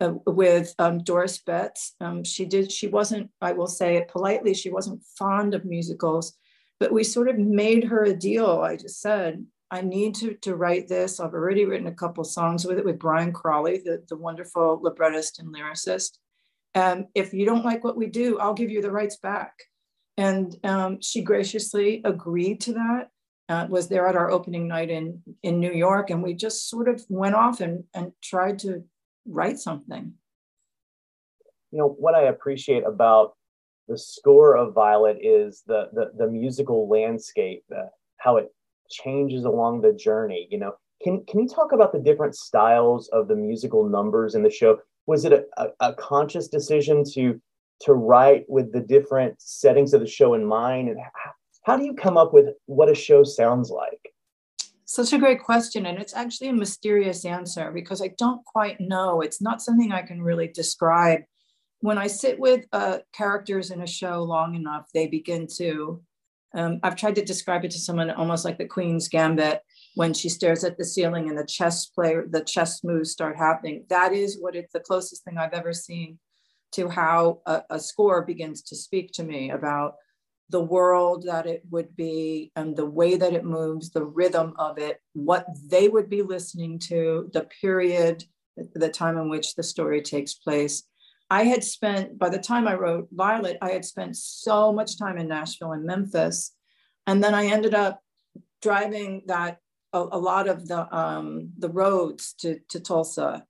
uh, 0.00 0.12
with 0.26 0.76
um, 0.78 1.02
Doris 1.02 1.38
Betts. 1.38 1.96
Um, 2.00 2.22
she 2.22 2.44
did, 2.44 2.70
she 2.70 2.86
wasn't, 2.86 3.30
I 3.40 3.50
will 3.50 3.66
say 3.66 3.96
it 3.96 4.06
politely, 4.06 4.54
she 4.54 4.70
wasn't 4.70 5.02
fond 5.18 5.54
of 5.54 5.64
musicals, 5.64 6.36
but 6.80 6.92
we 6.92 7.04
sort 7.04 7.28
of 7.28 7.38
made 7.38 7.84
her 7.84 8.04
a 8.04 8.14
deal. 8.14 8.60
I 8.60 8.76
just 8.76 9.00
said, 9.00 9.44
I 9.70 9.80
need 9.80 10.14
to, 10.16 10.34
to 10.42 10.54
write 10.54 10.88
this. 10.88 11.18
I've 11.18 11.32
already 11.32 11.64
written 11.64 11.86
a 11.86 11.94
couple 11.94 12.24
songs 12.24 12.66
with 12.66 12.78
it 12.78 12.84
with 12.84 12.98
Brian 12.98 13.32
Crawley, 13.32 13.78
the, 13.78 14.04
the 14.08 14.16
wonderful 14.16 14.80
librettist 14.82 15.38
and 15.38 15.54
lyricist. 15.54 16.18
And 16.74 17.06
if 17.14 17.32
you 17.32 17.46
don't 17.46 17.64
like 17.64 17.82
what 17.82 17.96
we 17.96 18.06
do, 18.06 18.38
I'll 18.38 18.54
give 18.54 18.70
you 18.70 18.82
the 18.82 18.90
rights 18.90 19.16
back. 19.16 19.54
And 20.16 20.54
um, 20.64 21.00
she 21.00 21.22
graciously 21.22 22.02
agreed 22.04 22.60
to 22.62 22.74
that. 22.74 23.08
Uh, 23.48 23.66
was 23.68 23.88
there 23.88 24.06
at 24.06 24.16
our 24.16 24.30
opening 24.30 24.68
night 24.68 24.88
in 24.88 25.22
in 25.42 25.58
New 25.58 25.72
York, 25.72 26.10
and 26.10 26.22
we 26.22 26.32
just 26.32 26.70
sort 26.70 26.88
of 26.88 27.04
went 27.08 27.34
off 27.34 27.60
and 27.60 27.84
and 27.92 28.12
tried 28.22 28.58
to 28.60 28.84
write 29.26 29.58
something. 29.58 30.14
You 31.70 31.78
know, 31.78 31.88
what 31.88 32.14
I 32.14 32.22
appreciate 32.22 32.84
about 32.86 33.34
the 33.92 33.98
score 33.98 34.56
of 34.56 34.72
Violet 34.72 35.18
is 35.20 35.62
the 35.66 35.90
the, 35.92 36.12
the 36.16 36.26
musical 36.26 36.88
landscape, 36.88 37.62
uh, 37.76 37.88
how 38.16 38.38
it 38.38 38.48
changes 38.90 39.44
along 39.44 39.82
the 39.82 39.92
journey. 39.92 40.48
You 40.50 40.58
know, 40.58 40.72
can 41.02 41.24
can 41.26 41.40
you 41.40 41.48
talk 41.48 41.72
about 41.72 41.92
the 41.92 41.98
different 41.98 42.34
styles 42.34 43.08
of 43.08 43.28
the 43.28 43.36
musical 43.36 43.86
numbers 43.86 44.34
in 44.34 44.42
the 44.42 44.50
show? 44.50 44.78
Was 45.06 45.26
it 45.26 45.32
a, 45.32 45.44
a, 45.58 45.66
a 45.80 45.94
conscious 45.94 46.48
decision 46.48 47.04
to 47.12 47.40
to 47.82 47.92
write 47.92 48.44
with 48.48 48.72
the 48.72 48.80
different 48.80 49.34
settings 49.42 49.92
of 49.92 50.00
the 50.00 50.06
show 50.06 50.32
in 50.34 50.44
mind, 50.44 50.88
and 50.88 50.98
how, 50.98 51.32
how 51.64 51.76
do 51.76 51.84
you 51.84 51.94
come 51.94 52.16
up 52.16 52.32
with 52.32 52.46
what 52.66 52.88
a 52.88 52.94
show 52.94 53.22
sounds 53.24 53.68
like? 53.70 54.00
Such 54.86 55.12
a 55.12 55.18
great 55.18 55.42
question. 55.42 55.86
And 55.86 55.98
it's 55.98 56.14
actually 56.14 56.48
a 56.48 56.52
mysterious 56.52 57.24
answer 57.24 57.70
because 57.72 58.02
I 58.02 58.08
don't 58.18 58.44
quite 58.44 58.78
know. 58.80 59.20
It's 59.20 59.40
not 59.40 59.62
something 59.62 59.90
I 59.92 60.02
can 60.02 60.22
really 60.22 60.48
describe. 60.48 61.22
When 61.82 61.98
I 61.98 62.06
sit 62.06 62.38
with 62.38 62.64
uh, 62.72 62.98
characters 63.12 63.72
in 63.72 63.82
a 63.82 63.86
show 63.86 64.22
long 64.22 64.54
enough, 64.54 64.86
they 64.94 65.08
begin 65.08 65.48
to. 65.56 66.00
Um, 66.54 66.78
I've 66.82 66.96
tried 66.96 67.16
to 67.16 67.24
describe 67.24 67.64
it 67.64 67.72
to 67.72 67.78
someone 67.78 68.10
almost 68.10 68.44
like 68.44 68.56
the 68.56 68.66
Queen's 68.66 69.08
Gambit 69.08 69.62
when 69.94 70.14
she 70.14 70.28
stares 70.28 70.62
at 70.62 70.78
the 70.78 70.84
ceiling 70.84 71.28
and 71.28 71.36
the 71.36 71.44
chess 71.44 71.86
player, 71.86 72.24
the 72.30 72.44
chess 72.44 72.84
moves 72.84 73.10
start 73.10 73.36
happening. 73.36 73.84
That 73.88 74.12
is 74.12 74.38
what 74.40 74.54
it's 74.54 74.72
the 74.72 74.80
closest 74.80 75.24
thing 75.24 75.38
I've 75.38 75.52
ever 75.52 75.72
seen 75.72 76.18
to 76.72 76.88
how 76.88 77.40
a, 77.46 77.62
a 77.70 77.80
score 77.80 78.22
begins 78.22 78.62
to 78.62 78.76
speak 78.76 79.10
to 79.14 79.24
me 79.24 79.50
about 79.50 79.94
the 80.50 80.60
world 80.60 81.24
that 81.26 81.46
it 81.46 81.62
would 81.70 81.96
be 81.96 82.52
and 82.54 82.76
the 82.76 82.86
way 82.86 83.16
that 83.16 83.32
it 83.32 83.44
moves, 83.44 83.90
the 83.90 84.04
rhythm 84.04 84.54
of 84.56 84.78
it, 84.78 85.00
what 85.14 85.46
they 85.66 85.88
would 85.88 86.08
be 86.08 86.22
listening 86.22 86.78
to, 86.78 87.28
the 87.32 87.48
period, 87.60 88.24
the 88.74 88.88
time 88.88 89.18
in 89.18 89.28
which 89.28 89.56
the 89.56 89.62
story 89.62 90.00
takes 90.00 90.34
place. 90.34 90.84
I 91.32 91.44
had 91.44 91.64
spent, 91.64 92.18
by 92.18 92.28
the 92.28 92.38
time 92.38 92.68
I 92.68 92.74
wrote 92.74 93.08
Violet, 93.10 93.56
I 93.62 93.70
had 93.70 93.86
spent 93.86 94.18
so 94.18 94.70
much 94.70 94.98
time 94.98 95.16
in 95.16 95.28
Nashville 95.28 95.72
and 95.72 95.86
Memphis. 95.86 96.54
And 97.06 97.24
then 97.24 97.34
I 97.34 97.46
ended 97.46 97.72
up 97.72 98.00
driving 98.60 99.22
that 99.28 99.56
a, 99.94 100.00
a 100.12 100.18
lot 100.18 100.46
of 100.46 100.68
the 100.68 100.94
um, 100.94 101.52
the 101.56 101.70
roads 101.70 102.34
to, 102.40 102.58
to 102.68 102.80
Tulsa 102.80 103.46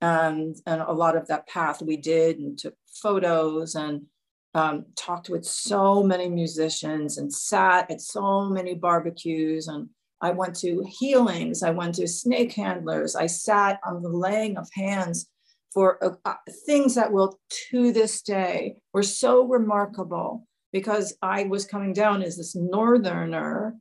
and, 0.00 0.56
and 0.64 0.80
a 0.80 0.92
lot 0.92 1.14
of 1.14 1.26
that 1.26 1.46
path 1.46 1.82
we 1.82 1.98
did 1.98 2.38
and 2.38 2.58
took 2.58 2.74
photos 3.02 3.74
and 3.74 4.06
um, 4.54 4.86
talked 4.96 5.28
with 5.28 5.44
so 5.44 6.02
many 6.02 6.30
musicians 6.30 7.18
and 7.18 7.30
sat 7.30 7.90
at 7.90 8.00
so 8.00 8.48
many 8.48 8.74
barbecues. 8.74 9.68
And 9.68 9.90
I 10.22 10.30
went 10.30 10.54
to 10.60 10.86
healings, 10.88 11.62
I 11.62 11.72
went 11.72 11.96
to 11.96 12.08
snake 12.08 12.54
handlers, 12.54 13.14
I 13.14 13.26
sat 13.26 13.78
on 13.84 14.00
the 14.00 14.08
laying 14.08 14.56
of 14.56 14.66
hands 14.72 15.28
for 15.76 16.02
uh, 16.02 16.14
uh, 16.24 16.34
things 16.64 16.94
that 16.94 17.12
will 17.12 17.38
to 17.68 17.92
this 17.92 18.22
day 18.22 18.76
were 18.94 19.02
so 19.02 19.44
remarkable 19.46 20.48
because 20.72 21.14
I 21.20 21.44
was 21.44 21.66
coming 21.66 21.92
down 21.92 22.22
as 22.22 22.38
this 22.38 22.56
northerner 22.56 23.74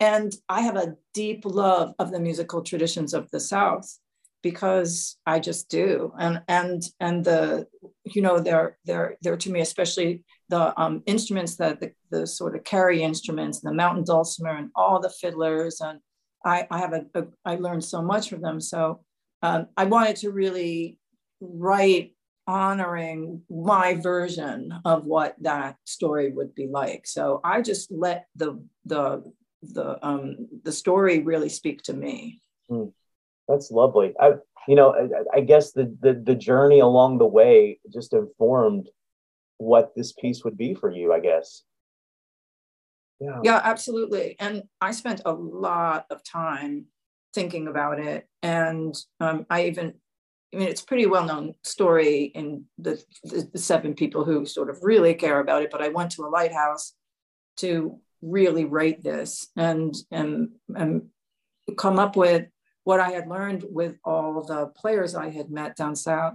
and 0.00 0.34
I 0.50 0.60
have 0.60 0.76
a 0.76 0.96
deep 1.14 1.46
love 1.46 1.94
of 1.98 2.10
the 2.10 2.20
musical 2.20 2.62
traditions 2.62 3.14
of 3.14 3.30
the 3.30 3.40
South 3.40 3.90
because 4.42 5.16
I 5.24 5.40
just 5.40 5.70
do. 5.70 6.12
And 6.18 6.42
and 6.46 6.82
and 7.00 7.24
the 7.24 7.68
you 8.04 8.20
know 8.20 8.38
they're 8.38 8.76
they're 8.84 9.16
they're 9.22 9.38
to 9.38 9.50
me 9.50 9.60
especially 9.60 10.24
the 10.50 10.78
um, 10.78 11.02
instruments 11.06 11.56
that 11.56 11.80
the, 11.80 11.92
the 12.10 12.26
sort 12.26 12.54
of 12.54 12.64
carry 12.64 13.02
instruments, 13.02 13.64
and 13.64 13.72
the 13.72 13.76
mountain 13.76 14.04
dulcimer, 14.04 14.54
and 14.54 14.68
all 14.76 15.00
the 15.00 15.08
fiddlers. 15.08 15.80
And 15.80 16.00
I 16.44 16.66
I 16.70 16.80
have 16.80 16.92
a, 16.92 17.06
a 17.14 17.24
I 17.46 17.54
learned 17.54 17.84
so 17.84 18.02
much 18.02 18.28
from 18.28 18.42
them. 18.42 18.60
So 18.60 19.00
um, 19.40 19.68
I 19.78 19.84
wanted 19.84 20.16
to 20.16 20.30
really 20.30 20.98
write 21.52 22.14
honoring 22.46 23.42
my 23.48 23.94
version 23.94 24.72
of 24.84 25.06
what 25.06 25.34
that 25.40 25.76
story 25.84 26.30
would 26.30 26.54
be 26.54 26.66
like. 26.66 27.06
So 27.06 27.40
I 27.42 27.62
just 27.62 27.90
let 27.90 28.26
the 28.36 28.62
the 28.84 29.32
the 29.62 30.06
um 30.06 30.48
the 30.62 30.72
story 30.72 31.20
really 31.20 31.48
speak 31.48 31.82
to 31.84 31.92
me. 31.94 32.42
Mm. 32.70 32.92
That's 33.48 33.70
lovely. 33.70 34.14
I, 34.20 34.34
you 34.66 34.74
know, 34.74 34.94
I, 34.94 35.38
I 35.38 35.40
guess 35.40 35.72
the, 35.72 35.94
the 36.00 36.14
the 36.14 36.34
journey 36.34 36.80
along 36.80 37.18
the 37.18 37.26
way 37.26 37.80
just 37.92 38.12
informed 38.12 38.88
what 39.58 39.92
this 39.94 40.12
piece 40.12 40.44
would 40.44 40.56
be 40.56 40.74
for 40.74 40.90
you. 40.90 41.12
I 41.12 41.20
guess. 41.20 41.62
Yeah. 43.20 43.40
Yeah, 43.42 43.60
absolutely. 43.62 44.36
And 44.40 44.64
I 44.80 44.90
spent 44.92 45.22
a 45.24 45.32
lot 45.32 46.06
of 46.10 46.22
time 46.24 46.86
thinking 47.32 47.68
about 47.68 48.00
it, 48.00 48.28
and 48.42 48.94
um, 49.20 49.46
I 49.48 49.66
even 49.66 49.94
I 50.54 50.56
mean, 50.56 50.68
it's 50.68 50.82
pretty 50.82 51.06
well 51.06 51.24
known 51.24 51.54
story 51.62 52.24
in 52.34 52.64
the, 52.78 53.02
the, 53.24 53.48
the, 53.52 53.58
seven 53.58 53.94
people 53.94 54.24
who 54.24 54.46
sort 54.46 54.70
of 54.70 54.78
really 54.82 55.14
care 55.14 55.40
about 55.40 55.62
it. 55.62 55.70
But 55.70 55.82
I 55.82 55.88
went 55.88 56.12
to 56.12 56.24
a 56.24 56.28
lighthouse 56.28 56.94
to 57.56 57.98
really 58.22 58.64
write 58.64 59.02
this 59.02 59.48
and 59.56 59.94
and, 60.12 60.50
and 60.74 61.08
come 61.76 61.98
up 61.98 62.14
with 62.14 62.46
what 62.84 63.00
I 63.00 63.10
had 63.10 63.28
learned 63.28 63.64
with 63.68 63.96
all 64.04 64.42
the 64.42 64.66
players 64.76 65.14
I 65.14 65.30
had 65.30 65.50
met 65.50 65.76
down 65.76 65.96
south. 65.96 66.34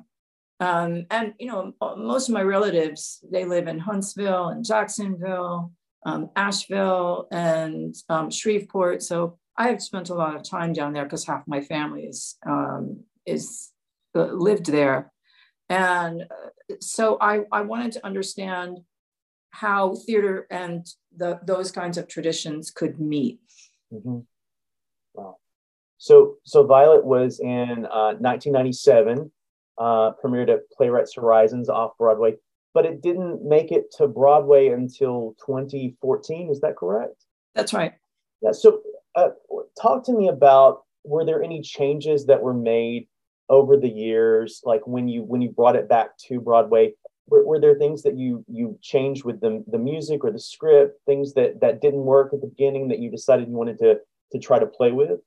Um, 0.59 1.05
and 1.09 1.33
you 1.39 1.47
know, 1.47 1.73
most 1.97 2.27
of 2.27 2.33
my 2.33 2.41
relatives 2.41 3.23
they 3.31 3.45
live 3.45 3.67
in 3.67 3.79
Huntsville 3.79 4.49
and 4.49 4.65
Jacksonville, 4.65 5.71
um, 6.05 6.29
Asheville, 6.35 7.27
and 7.31 7.95
um, 8.09 8.29
Shreveport. 8.29 9.01
So 9.01 9.37
I 9.55 9.69
have 9.69 9.81
spent 9.81 10.09
a 10.09 10.15
lot 10.15 10.35
of 10.35 10.43
time 10.43 10.73
down 10.73 10.91
there 10.91 11.05
because 11.05 11.25
half 11.25 11.43
my 11.47 11.61
family 11.61 12.03
is 12.03 12.37
um, 12.45 13.03
is 13.25 13.69
uh, 13.77 13.78
lived 14.27 14.67
there, 14.67 15.11
and 15.69 16.23
uh, 16.23 16.75
so 16.79 17.17
I 17.19 17.41
I 17.51 17.61
wanted 17.61 17.93
to 17.93 18.05
understand 18.05 18.79
how 19.51 19.95
theater 19.95 20.47
and 20.49 20.87
the, 21.15 21.39
those 21.45 21.71
kinds 21.71 21.97
of 21.97 22.07
traditions 22.07 22.71
could 22.71 22.99
meet. 22.99 23.39
Mm-hmm. 23.93 24.19
Wow. 25.13 25.37
So, 25.97 26.35
so 26.43 26.65
Violet 26.65 27.03
was 27.03 27.39
in 27.39 27.85
uh, 27.85 28.15
1997, 28.19 29.31
uh, 29.77 30.11
premiered 30.23 30.49
at 30.49 30.69
Playwrights 30.71 31.15
Horizons 31.15 31.69
off 31.69 31.97
Broadway, 31.97 32.35
but 32.73 32.85
it 32.85 33.01
didn't 33.01 33.43
make 33.43 33.71
it 33.71 33.91
to 33.97 34.07
Broadway 34.07 34.69
until 34.69 35.35
2014. 35.45 36.49
Is 36.49 36.61
that 36.61 36.77
correct? 36.77 37.25
That's 37.55 37.73
right. 37.73 37.93
Yeah. 38.41 38.51
So, 38.51 38.81
uh, 39.15 39.29
talk 39.81 40.05
to 40.05 40.13
me 40.13 40.29
about 40.29 40.83
were 41.03 41.25
there 41.25 41.43
any 41.43 41.61
changes 41.61 42.27
that 42.27 42.41
were 42.41 42.53
made 42.53 43.07
over 43.49 43.77
the 43.77 43.89
years, 43.89 44.61
like 44.63 44.85
when 44.85 45.07
you 45.07 45.23
when 45.23 45.41
you 45.41 45.49
brought 45.49 45.75
it 45.75 45.89
back 45.89 46.17
to 46.27 46.39
Broadway? 46.39 46.93
Were, 47.27 47.45
were 47.45 47.59
there 47.59 47.75
things 47.75 48.01
that 48.03 48.17
you 48.17 48.43
you 48.47 48.77
changed 48.81 49.23
with 49.23 49.39
the 49.41 49.63
the 49.67 49.77
music 49.77 50.23
or 50.23 50.31
the 50.31 50.39
script, 50.39 50.99
things 51.05 51.33
that 51.33 51.61
that 51.61 51.81
didn't 51.81 52.03
work 52.03 52.33
at 52.33 52.41
the 52.41 52.47
beginning 52.47 52.87
that 52.89 52.99
you 52.99 53.09
decided 53.11 53.47
you 53.47 53.55
wanted 53.55 53.79
to 53.79 53.99
to 54.31 54.39
try 54.39 54.59
to 54.59 54.65
play 54.65 54.91
with? 54.91 55.19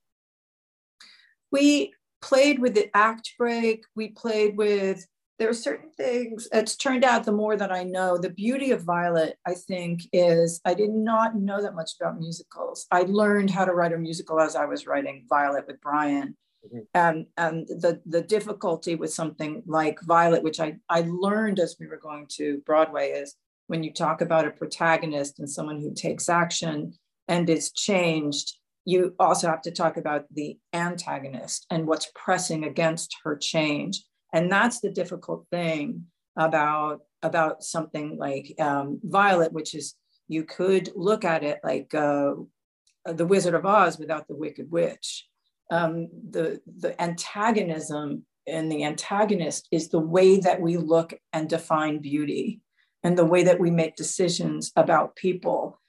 we 1.53 1.93
played 2.21 2.59
with 2.59 2.75
the 2.75 2.91
act 2.97 3.35
break. 3.39 3.85
We 3.95 4.09
played 4.09 4.57
with, 4.57 5.07
there 5.39 5.49
are 5.49 5.55
certain 5.55 5.91
things, 5.91 6.49
it's 6.53 6.77
turned 6.77 7.05
out 7.05 7.25
the 7.25 7.33
more 7.33 7.57
that 7.57 7.71
I 7.71 7.85
know, 7.85 8.17
the 8.17 8.31
beauty 8.31 8.71
of 8.71 8.83
Violet, 8.83 9.37
I 9.47 9.55
think, 9.55 10.03
is 10.13 10.61
I 10.65 10.75
did 10.75 10.91
not 10.91 11.37
know 11.37 11.61
that 11.63 11.75
much 11.75 11.91
about 12.01 12.19
musicals. 12.19 12.87
I 12.91 13.03
learned 13.03 13.51
how 13.51 13.65
to 13.65 13.75
write 13.75 13.93
a 13.93 13.99
musical 13.99 14.41
as 14.41 14.57
I 14.57 14.65
was 14.65 14.87
writing 14.87 15.27
Violet 15.29 15.67
with 15.67 15.81
Brian. 15.81 16.37
Mm-hmm. 16.67 16.79
And, 16.95 17.27
and 17.37 17.67
the, 17.67 18.01
the 18.07 18.23
difficulty 18.23 18.95
with 18.95 19.13
something 19.13 19.63
like 19.67 20.01
Violet, 20.03 20.43
which 20.43 20.61
I, 20.61 20.77
I 20.89 21.05
learned 21.09 21.59
as 21.59 21.77
we 21.79 21.87
were 21.87 21.99
going 21.99 22.27
to 22.37 22.63
Broadway, 22.65 23.11
is 23.11 23.35
when 23.67 23.83
you 23.83 23.93
talk 23.93 24.21
about 24.21 24.47
a 24.47 24.51
protagonist 24.51 25.39
and 25.39 25.49
someone 25.49 25.81
who 25.81 25.95
takes 25.95 26.29
action 26.29 26.95
and 27.29 27.49
is 27.49 27.73
changed, 27.73 28.59
you 28.85 29.15
also 29.19 29.49
have 29.49 29.63
to 29.63 29.71
talk 29.71 29.97
about 29.97 30.25
the 30.33 30.59
antagonist 30.73 31.67
and 31.71 31.87
what's 31.87 32.11
pressing 32.15 32.65
against 32.65 33.17
her 33.25 33.37
change 33.37 34.05
and 34.33 34.51
that's 34.51 34.81
the 34.81 34.91
difficult 34.91 35.47
thing 35.51 36.07
about 36.37 37.01
about 37.23 37.63
something 37.63 38.17
like 38.19 38.55
um, 38.59 39.01
violet 39.05 39.53
which 39.53 39.75
is 39.75 39.95
you 40.29 40.45
could 40.45 40.91
look 40.95 41.25
at 41.25 41.45
it 41.45 41.61
like 41.63 41.95
uh, 41.95 42.33
the 43.05 43.27
wizard 43.27 43.55
of 43.55 43.67
oz 43.67 43.99
without 43.99 44.27
the 44.29 44.37
wicked 44.37 44.71
witch 44.71 45.29
um, 45.73 46.09
the 46.31 46.61
the 46.79 47.01
antagonism 47.01 48.25
and 48.47 48.71
the 48.71 48.85
antagonist 48.85 49.69
is 49.73 49.89
the 49.89 49.99
way 49.99 50.39
that 50.39 50.61
we 50.61 50.77
look 50.77 51.15
and 51.33 51.49
define 51.49 51.99
beauty 51.99 52.61
and 53.03 53.17
the 53.17 53.25
way 53.25 53.43
that 53.45 53.59
we 53.59 53.71
make 53.71 53.97
decisions 53.97 54.71
about 54.77 55.17
people 55.17 55.81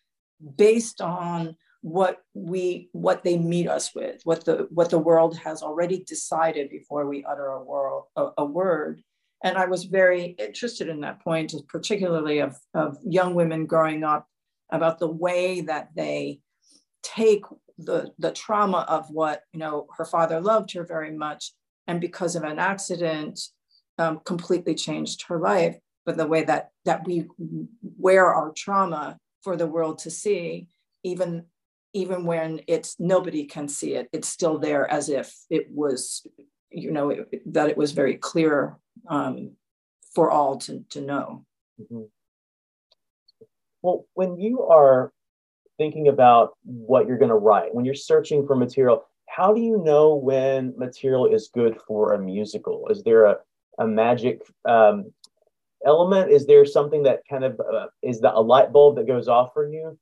based 0.55 1.01
on 1.01 1.55
what 1.81 2.19
we 2.33 2.89
what 2.93 3.23
they 3.23 3.37
meet 3.37 3.67
us 3.67 3.93
with 3.93 4.21
what 4.23 4.45
the 4.45 4.67
what 4.69 4.89
the 4.89 4.97
world 4.97 5.37
has 5.37 5.61
already 5.61 6.01
decided 6.05 6.69
before 6.69 7.05
we 7.05 7.25
utter 7.25 7.47
a, 7.47 7.61
world, 7.61 8.05
a, 8.15 8.27
a 8.37 8.45
word. 8.45 9.01
And 9.43 9.57
i 9.57 9.65
was 9.65 9.83
very 9.83 10.23
interested 10.39 10.87
in 10.87 11.01
that 11.01 11.21
point 11.21 11.53
particularly 11.67 12.39
of, 12.39 12.55
of 12.73 12.97
young 13.05 13.35
women 13.35 13.65
growing 13.65 14.05
up 14.05 14.27
about 14.71 14.97
the 14.99 15.11
way 15.11 15.59
that 15.61 15.89
they 15.93 16.39
take 17.03 17.43
the 17.77 18.11
the 18.19 18.31
trauma 18.31 18.85
of 18.87 19.09
what 19.09 19.41
you 19.51 19.59
know 19.59 19.87
her 19.97 20.05
father 20.05 20.39
loved 20.39 20.73
her 20.73 20.83
very 20.83 21.11
much 21.11 21.53
and 21.87 21.99
because 21.99 22.35
of 22.35 22.43
an 22.43 22.59
accident, 22.59 23.39
um, 23.97 24.21
completely 24.25 24.75
changed 24.75 25.25
her 25.27 25.39
life. 25.39 25.77
But 26.05 26.17
the 26.17 26.27
way 26.27 26.43
that 26.43 26.69
that 26.85 27.05
we 27.05 27.27
wear 27.97 28.33
our 28.33 28.51
trauma 28.51 29.17
for 29.41 29.55
the 29.55 29.67
world 29.67 29.99
to 29.99 30.11
see, 30.11 30.67
even 31.03 31.45
even 31.93 32.25
when 32.25 32.61
it's 32.67 32.95
nobody 32.99 33.45
can 33.45 33.67
see 33.67 33.93
it, 33.93 34.09
it's 34.11 34.27
still 34.27 34.57
there 34.57 34.89
as 34.89 35.09
if 35.09 35.33
it 35.49 35.67
was, 35.69 36.25
you 36.71 36.91
know, 36.91 37.11
it, 37.11 37.53
that 37.53 37.69
it 37.69 37.77
was 37.77 37.91
very 37.91 38.17
clear 38.17 38.77
um, 39.07 39.51
for 40.15 40.31
all 40.31 40.57
to, 40.57 40.83
to 40.89 41.01
know. 41.01 41.45
Mm-hmm. 41.79 42.05
Well, 43.83 44.07
when 44.15 44.39
you 44.39 44.63
are 44.63 45.13
thinking 45.77 46.07
about 46.07 46.53
what 46.63 47.07
you're 47.07 47.17
going 47.17 47.29
to 47.29 47.35
write, 47.35 47.73
when 47.73 47.85
you're 47.85 47.93
searching 47.93 48.45
for 48.45 48.55
material, 48.55 49.05
how 49.27 49.53
do 49.53 49.61
you 49.61 49.81
know 49.83 50.15
when 50.15 50.73
material 50.77 51.25
is 51.25 51.49
good 51.53 51.77
for 51.87 52.13
a 52.13 52.19
musical? 52.19 52.87
Is 52.89 53.03
there 53.03 53.25
a, 53.25 53.37
a 53.79 53.87
magic 53.87 54.41
um, 54.65 55.11
element? 55.85 56.31
Is 56.31 56.45
there 56.45 56.65
something 56.65 57.03
that 57.03 57.21
kind 57.29 57.43
of 57.43 57.59
uh, 57.59 57.87
is 58.01 58.21
that 58.21 58.35
a 58.35 58.41
light 58.41 58.71
bulb 58.71 58.97
that 58.97 59.07
goes 59.07 59.27
off 59.27 59.53
for 59.53 59.67
you? 59.67 59.97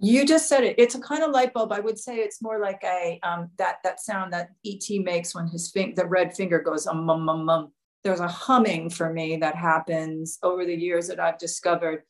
You 0.00 0.26
just 0.26 0.48
said 0.48 0.64
it. 0.64 0.74
It's 0.76 0.96
a 0.96 1.00
kind 1.00 1.22
of 1.22 1.30
light 1.30 1.52
bulb. 1.52 1.72
I 1.72 1.80
would 1.80 1.98
say 1.98 2.16
it's 2.16 2.42
more 2.42 2.58
like 2.58 2.82
a 2.84 3.20
um, 3.22 3.50
that 3.58 3.76
that 3.84 4.00
sound 4.00 4.32
that 4.32 4.50
ET 4.66 4.84
makes 5.02 5.34
when 5.34 5.46
his 5.46 5.70
fing- 5.70 5.94
the 5.94 6.06
red 6.06 6.34
finger 6.34 6.58
goes 6.58 6.86
um 6.86 7.08
um 7.08 7.28
um 7.28 7.48
um. 7.48 7.72
There's 8.02 8.20
a 8.20 8.28
humming 8.28 8.90
for 8.90 9.10
me 9.10 9.36
that 9.36 9.54
happens 9.54 10.38
over 10.42 10.66
the 10.66 10.74
years 10.74 11.08
that 11.08 11.20
I've 11.20 11.38
discovered, 11.38 12.02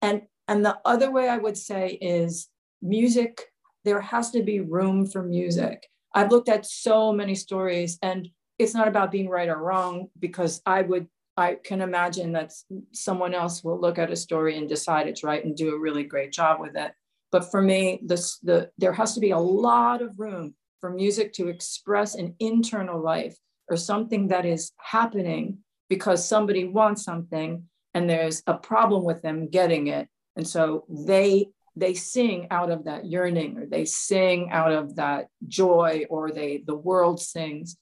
and 0.00 0.22
and 0.48 0.64
the 0.64 0.78
other 0.84 1.10
way 1.10 1.28
I 1.28 1.38
would 1.38 1.56
say 1.56 1.98
is 2.00 2.48
music. 2.80 3.42
There 3.84 4.00
has 4.00 4.30
to 4.30 4.42
be 4.42 4.60
room 4.60 5.06
for 5.06 5.22
music. 5.22 5.88
I've 6.14 6.30
looked 6.30 6.48
at 6.48 6.66
so 6.66 7.12
many 7.12 7.34
stories, 7.34 7.98
and 8.02 8.28
it's 8.58 8.74
not 8.74 8.88
about 8.88 9.10
being 9.10 9.28
right 9.28 9.48
or 9.48 9.56
wrong 9.56 10.08
because 10.18 10.60
I 10.66 10.82
would 10.82 11.08
I 11.36 11.56
can 11.64 11.80
imagine 11.80 12.32
that 12.32 12.52
someone 12.92 13.34
else 13.34 13.64
will 13.64 13.80
look 13.80 13.98
at 13.98 14.10
a 14.10 14.16
story 14.16 14.58
and 14.58 14.68
decide 14.68 15.06
it's 15.06 15.24
right 15.24 15.42
and 15.42 15.56
do 15.56 15.74
a 15.74 15.78
really 15.78 16.04
great 16.04 16.30
job 16.30 16.60
with 16.60 16.76
it. 16.76 16.92
But 17.30 17.50
for 17.50 17.62
me, 17.62 18.00
this, 18.04 18.38
the, 18.38 18.70
there 18.76 18.92
has 18.92 19.14
to 19.14 19.20
be 19.20 19.30
a 19.30 19.38
lot 19.38 20.02
of 20.02 20.18
room 20.18 20.54
for 20.80 20.90
music 20.90 21.32
to 21.34 21.48
express 21.48 22.14
an 22.14 22.34
internal 22.38 23.02
life 23.02 23.36
or 23.70 23.78
something 23.78 24.28
that 24.28 24.44
is 24.44 24.72
happening 24.78 25.58
because 25.88 26.26
somebody 26.26 26.64
wants 26.64 27.02
something 27.02 27.64
and 27.94 28.08
there's 28.08 28.42
a 28.46 28.54
problem 28.54 29.04
with 29.04 29.22
them 29.22 29.48
getting 29.48 29.86
it. 29.86 30.08
And 30.36 30.46
so 30.46 30.84
they 30.88 31.48
they 31.74 31.94
sing 31.94 32.48
out 32.50 32.70
of 32.70 32.84
that 32.84 33.06
yearning 33.06 33.56
or 33.56 33.66
they 33.66 33.84
sing 33.84 34.50
out 34.50 34.72
of 34.72 34.96
that 34.96 35.28
joy 35.48 36.04
or 36.10 36.30
they 36.30 36.62
the 36.66 36.76
world 36.76 37.18
sings 37.18 37.78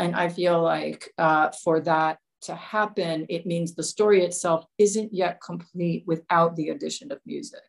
and 0.00 0.16
i 0.16 0.28
feel 0.28 0.60
like 0.60 1.12
uh, 1.18 1.48
for 1.62 1.78
that 1.78 2.18
to 2.40 2.52
happen 2.56 3.26
it 3.28 3.46
means 3.46 3.74
the 3.74 3.82
story 3.84 4.24
itself 4.24 4.64
isn't 4.76 5.14
yet 5.14 5.40
complete 5.40 6.02
without 6.04 6.56
the 6.56 6.70
addition 6.70 7.12
of 7.12 7.20
music 7.24 7.62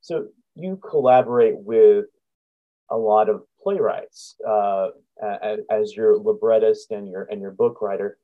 so 0.00 0.28
you 0.54 0.76
collaborate 0.76 1.58
with 1.58 2.06
a 2.90 2.96
lot 2.96 3.28
of 3.28 3.42
playwrights 3.62 4.36
uh, 4.46 4.88
as, 5.70 5.96
your 5.96 6.16
librettist 6.18 6.90
and 6.90 7.08
your 7.08 7.24
and 7.30 7.40
your 7.40 7.50
book 7.50 7.80
writer. 7.80 8.18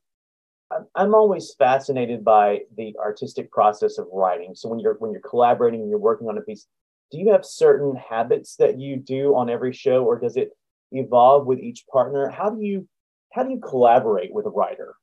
I'm, 0.94 1.14
always 1.14 1.54
fascinated 1.54 2.24
by 2.24 2.60
the 2.76 2.94
artistic 2.98 3.50
process 3.50 3.98
of 3.98 4.06
writing. 4.12 4.54
So 4.54 4.68
when 4.68 4.78
you're 4.78 4.94
when 4.98 5.12
you're 5.12 5.20
collaborating 5.20 5.80
and 5.80 5.90
you're 5.90 5.98
working 5.98 6.28
on 6.28 6.38
a 6.38 6.42
piece, 6.42 6.66
do 7.10 7.18
you 7.18 7.32
have 7.32 7.44
certain 7.44 7.96
habits 7.96 8.56
that 8.56 8.78
you 8.78 8.96
do 8.96 9.34
on 9.34 9.50
every 9.50 9.72
show, 9.72 10.04
or 10.04 10.18
does 10.18 10.36
it 10.36 10.50
evolve 10.92 11.46
with 11.46 11.58
each 11.58 11.84
partner? 11.92 12.28
How 12.28 12.50
do 12.50 12.62
you 12.62 12.88
how 13.32 13.42
do 13.42 13.50
you 13.50 13.60
collaborate 13.60 14.32
with 14.32 14.46
a 14.46 14.50
writer? 14.50 14.94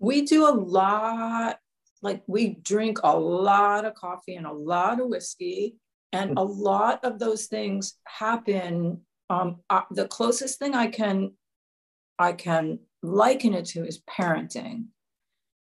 We 0.00 0.22
do 0.22 0.48
a 0.48 0.54
lot 0.54 1.58
like 2.02 2.22
we 2.26 2.54
drink 2.62 2.98
a 3.02 3.16
lot 3.16 3.84
of 3.84 3.94
coffee 3.94 4.36
and 4.36 4.46
a 4.46 4.52
lot 4.52 5.00
of 5.00 5.08
whiskey 5.08 5.76
and 6.12 6.38
a 6.38 6.42
lot 6.42 7.04
of 7.04 7.18
those 7.18 7.46
things 7.46 7.94
happen 8.04 9.00
um, 9.30 9.56
uh, 9.68 9.82
the 9.90 10.06
closest 10.06 10.58
thing 10.58 10.74
i 10.74 10.86
can 10.86 11.32
i 12.18 12.32
can 12.32 12.78
liken 13.02 13.54
it 13.54 13.64
to 13.64 13.84
is 13.84 14.02
parenting 14.10 14.86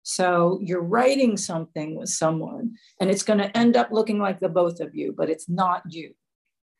so 0.03 0.59
you're 0.61 0.83
writing 0.83 1.35
something 1.35 1.95
with 1.95 2.09
someone 2.09 2.73
and 3.01 3.09
it's 3.09 3.23
going 3.23 3.39
to 3.39 3.57
end 3.57 3.75
up 3.75 3.89
looking 3.91 4.19
like 4.19 4.39
the 4.39 4.49
both 4.49 4.79
of 4.79 4.95
you 4.95 5.13
but 5.15 5.29
it's 5.29 5.49
not 5.49 5.81
you 5.89 6.13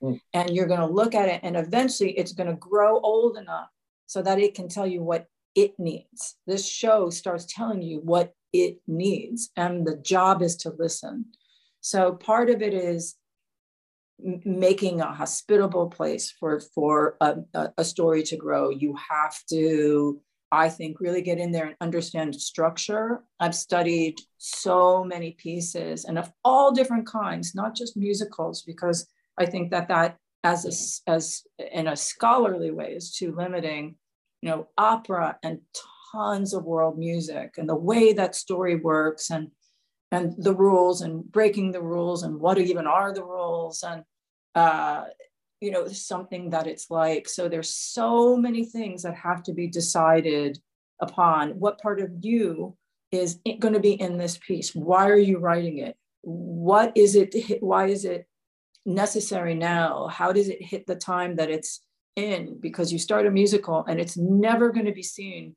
mm. 0.01 0.19
and 0.33 0.51
you're 0.51 0.67
going 0.67 0.79
to 0.79 0.85
look 0.85 1.15
at 1.15 1.27
it 1.27 1.41
and 1.43 1.55
eventually 1.55 2.11
it's 2.11 2.33
going 2.33 2.49
to 2.49 2.55
grow 2.55 2.99
old 2.99 3.37
enough 3.37 3.69
so 4.05 4.21
that 4.21 4.39
it 4.39 4.53
can 4.53 4.69
tell 4.69 4.87
you 4.87 5.03
what 5.03 5.25
it 5.55 5.73
needs 5.79 6.35
this 6.47 6.67
show 6.67 7.09
starts 7.09 7.45
telling 7.45 7.81
you 7.81 7.99
what 8.03 8.33
it 8.63 8.79
needs. 8.87 9.49
And 9.55 9.85
the 9.85 9.97
job 9.97 10.41
is 10.41 10.55
to 10.57 10.73
listen. 10.77 11.25
So 11.81 12.13
part 12.13 12.49
of 12.49 12.61
it 12.61 12.73
is 12.73 13.15
making 14.17 15.01
a 15.01 15.13
hospitable 15.13 15.89
place 15.89 16.31
for, 16.31 16.61
for 16.73 17.17
a, 17.19 17.35
a 17.77 17.83
story 17.83 18.23
to 18.23 18.37
grow. 18.37 18.69
You 18.69 18.95
have 19.09 19.35
to, 19.49 20.21
I 20.55 20.69
think, 20.69 20.99
really 20.99 21.21
get 21.21 21.37
in 21.37 21.51
there 21.51 21.67
and 21.67 21.75
understand 21.81 22.35
structure. 22.35 23.23
I've 23.39 23.55
studied 23.55 24.15
so 24.37 25.03
many 25.03 25.31
pieces 25.31 26.05
and 26.05 26.17
of 26.17 26.31
all 26.43 26.71
different 26.71 27.05
kinds, 27.07 27.53
not 27.55 27.75
just 27.75 27.97
musicals, 27.97 28.61
because 28.61 29.07
I 29.37 29.45
think 29.45 29.71
that 29.71 29.89
that 29.89 30.17
as 30.43 31.01
a, 31.07 31.11
as 31.11 31.43
in 31.71 31.87
a 31.87 31.95
scholarly 31.95 32.71
way 32.71 32.91
is 32.93 33.15
too 33.15 33.35
limiting. 33.35 33.95
You 34.41 34.51
know, 34.51 34.67
opera 34.77 35.37
and 35.43 35.59
tons 36.11 36.53
of 36.53 36.65
world 36.65 36.97
music 36.97 37.55
and 37.57 37.67
the 37.67 37.75
way 37.75 38.13
that 38.13 38.35
story 38.35 38.75
works 38.75 39.31
and 39.31 39.49
and 40.11 40.35
the 40.37 40.53
rules 40.53 41.01
and 41.01 41.29
breaking 41.31 41.71
the 41.71 41.81
rules 41.81 42.23
and 42.23 42.39
what 42.39 42.57
even 42.57 42.87
are 42.87 43.13
the 43.13 43.23
rules 43.23 43.83
and 43.83 44.03
uh, 44.53 45.03
you 45.65 45.71
know 45.71 45.87
something 45.87 46.51
that 46.51 46.67
it's 46.67 46.89
like. 46.91 47.27
So 47.27 47.49
there's 47.49 47.69
so 47.69 48.37
many 48.37 48.63
things 48.65 49.01
that 49.03 49.15
have 49.15 49.41
to 49.43 49.53
be 49.53 49.67
decided 49.67 50.59
upon. 51.01 51.59
What 51.59 51.81
part 51.81 51.99
of 51.99 52.11
you 52.21 52.77
is 53.11 53.39
going 53.59 53.73
to 53.73 53.79
be 53.79 53.93
in 53.93 54.17
this 54.17 54.37
piece? 54.37 54.75
Why 54.75 55.09
are 55.09 55.17
you 55.17 55.39
writing 55.39 55.79
it? 55.79 55.97
What 56.21 56.95
is 56.95 57.15
it 57.15 57.33
why 57.61 57.87
is 57.87 58.05
it 58.05 58.27
necessary 58.85 59.55
now? 59.55 60.07
How 60.07 60.31
does 60.31 60.49
it 60.49 60.61
hit 60.61 60.85
the 60.85 60.95
time 60.95 61.35
that 61.37 61.49
it's 61.49 61.81
in? 62.15 62.59
Because 62.59 62.93
you 62.93 62.99
start 62.99 63.25
a 63.25 63.31
musical 63.31 63.83
and 63.87 63.99
it's 63.99 64.17
never 64.17 64.71
going 64.71 64.85
to 64.85 64.93
be 64.93 65.03
seen 65.03 65.55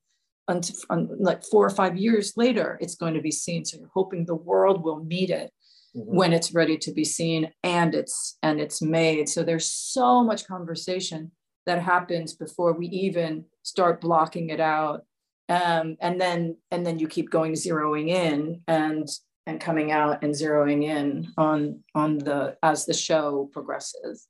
until 0.48 0.74
like 1.20 1.44
four 1.44 1.66
or 1.66 1.70
five 1.70 1.98
years 1.98 2.32
later, 2.36 2.78
it's 2.80 2.94
going 2.94 3.12
to 3.12 3.20
be 3.20 3.30
seen. 3.30 3.66
So 3.66 3.76
you're 3.76 3.90
hoping 3.92 4.24
the 4.24 4.34
world 4.34 4.82
will 4.82 5.04
meet 5.04 5.28
it 5.28 5.52
mm-hmm. 5.96 6.16
when 6.16 6.32
it's 6.32 6.54
ready 6.54 6.76
to 6.78 6.92
be 6.92 7.04
seen 7.04 7.52
and 7.62 7.94
it's 7.94 8.38
and 8.42 8.60
it's 8.60 8.82
made. 8.82 9.28
So 9.28 9.42
there's 9.42 9.70
so 9.70 10.22
much 10.22 10.46
conversation 10.46 11.32
that 11.66 11.82
happens 11.82 12.34
before 12.34 12.72
we 12.72 12.86
even 12.86 13.44
start 13.62 14.00
blocking 14.00 14.50
it 14.50 14.60
out. 14.60 15.04
Um, 15.48 15.96
and 16.00 16.20
then 16.20 16.56
and 16.70 16.84
then 16.84 16.98
you 16.98 17.08
keep 17.08 17.30
going 17.30 17.52
zeroing 17.52 18.08
in 18.08 18.62
and 18.66 19.08
and 19.46 19.60
coming 19.60 19.92
out 19.92 20.22
and 20.22 20.34
zeroing 20.34 20.84
in 20.84 21.32
on 21.38 21.82
on 21.94 22.18
the 22.18 22.56
as 22.62 22.84
the 22.84 22.92
show 22.92 23.48
progresses 23.52 24.28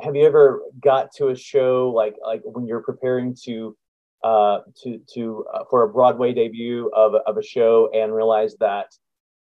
have 0.00 0.14
you 0.14 0.26
ever 0.26 0.62
got 0.80 1.12
to 1.16 1.28
a 1.28 1.36
show 1.36 1.92
like 1.94 2.16
like 2.24 2.42
when 2.44 2.66
you're 2.66 2.82
preparing 2.82 3.36
to 3.44 3.76
uh, 4.24 4.60
to 4.82 5.00
to 5.14 5.44
uh, 5.52 5.64
for 5.70 5.84
a 5.84 5.88
Broadway 5.88 6.32
debut 6.32 6.90
of 6.94 7.14
of 7.26 7.36
a 7.36 7.42
show 7.42 7.90
and 7.94 8.14
realize 8.14 8.56
that 8.60 8.86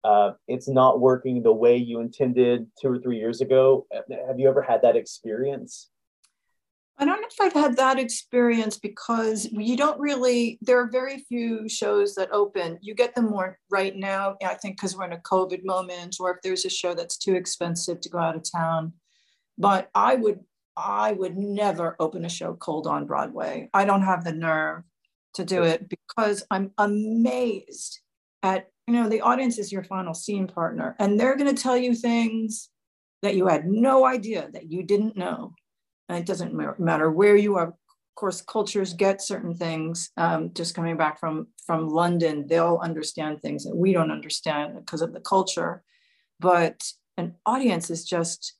uh, 0.03 0.31
it's 0.47 0.67
not 0.67 0.99
working 0.99 1.43
the 1.43 1.53
way 1.53 1.77
you 1.77 1.99
intended 1.99 2.67
two 2.81 2.89
or 2.89 2.99
three 2.99 3.17
years 3.17 3.41
ago. 3.41 3.85
Have 3.91 4.39
you 4.39 4.47
ever 4.47 4.61
had 4.61 4.81
that 4.83 4.95
experience? 4.95 5.89
I 6.97 7.05
don't 7.05 7.21
know 7.21 7.27
if 7.31 7.39
I've 7.39 7.53
had 7.53 7.77
that 7.77 7.97
experience 7.97 8.77
because 8.77 9.47
you 9.51 9.77
don't 9.77 9.99
really, 9.99 10.59
there 10.61 10.81
are 10.81 10.91
very 10.91 11.19
few 11.29 11.69
shows 11.69 12.13
that 12.15 12.29
open. 12.33 12.77
You 12.81 12.93
get 12.93 13.15
them 13.15 13.29
more 13.29 13.57
right 13.69 13.95
now, 13.95 14.35
I 14.45 14.55
think, 14.55 14.75
because 14.75 14.97
we're 14.97 15.05
in 15.05 15.13
a 15.13 15.19
COVID 15.19 15.63
moment, 15.63 16.17
or 16.19 16.31
if 16.31 16.41
there's 16.43 16.65
a 16.65 16.69
show 16.69 16.93
that's 16.93 17.17
too 17.17 17.35
expensive 17.35 18.01
to 18.01 18.09
go 18.09 18.17
out 18.17 18.35
of 18.35 18.43
town. 18.51 18.93
But 19.57 19.89
I 19.95 20.15
would 20.15 20.41
I 20.75 21.11
would 21.11 21.37
never 21.37 21.95
open 21.99 22.23
a 22.23 22.29
show 22.29 22.53
cold 22.53 22.87
on 22.87 23.05
Broadway. 23.05 23.69
I 23.73 23.83
don't 23.83 24.03
have 24.03 24.23
the 24.23 24.31
nerve 24.31 24.83
to 25.33 25.43
do 25.43 25.63
it 25.63 25.89
because 25.89 26.43
I'm 26.49 26.71
amazed 26.77 27.99
at, 28.43 28.69
you 28.89 28.95
know, 28.95 29.07
the 29.07 29.21
audience 29.21 29.59
is 29.59 29.71
your 29.71 29.83
final 29.83 30.15
scene 30.15 30.47
partner, 30.47 30.95
and 30.97 31.19
they're 31.19 31.37
going 31.37 31.53
to 31.53 31.61
tell 31.61 31.77
you 31.77 31.93
things 31.93 32.69
that 33.21 33.35
you 33.35 33.45
had 33.45 33.67
no 33.67 34.03
idea 34.03 34.49
that 34.51 34.71
you 34.71 34.81
didn't 34.81 35.15
know. 35.15 35.53
And 36.07 36.17
it 36.17 36.25
doesn't 36.25 36.79
matter 36.79 37.11
where 37.11 37.35
you 37.35 37.55
are. 37.57 37.67
Of 37.67 37.75
course, 38.15 38.41
cultures 38.41 38.93
get 38.93 39.21
certain 39.21 39.53
things. 39.53 40.09
Um, 40.17 40.51
just 40.55 40.73
coming 40.73 40.97
back 40.97 41.19
from 41.19 41.49
from 41.67 41.89
London, 41.89 42.47
they'll 42.47 42.79
understand 42.81 43.41
things 43.41 43.63
that 43.63 43.75
we 43.75 43.93
don't 43.93 44.09
understand 44.09 44.73
because 44.75 45.03
of 45.03 45.13
the 45.13 45.19
culture. 45.19 45.83
But 46.39 46.91
an 47.15 47.35
audience 47.45 47.91
is 47.91 48.03
just 48.05 48.55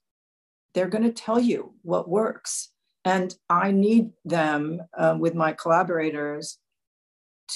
they're 0.75 0.87
going 0.87 1.05
to 1.05 1.11
tell 1.11 1.39
you 1.39 1.73
what 1.81 2.07
works. 2.07 2.69
And 3.03 3.35
I 3.49 3.71
need 3.71 4.11
them 4.25 4.83
uh, 4.95 5.17
with 5.19 5.33
my 5.33 5.53
collaborators 5.53 6.59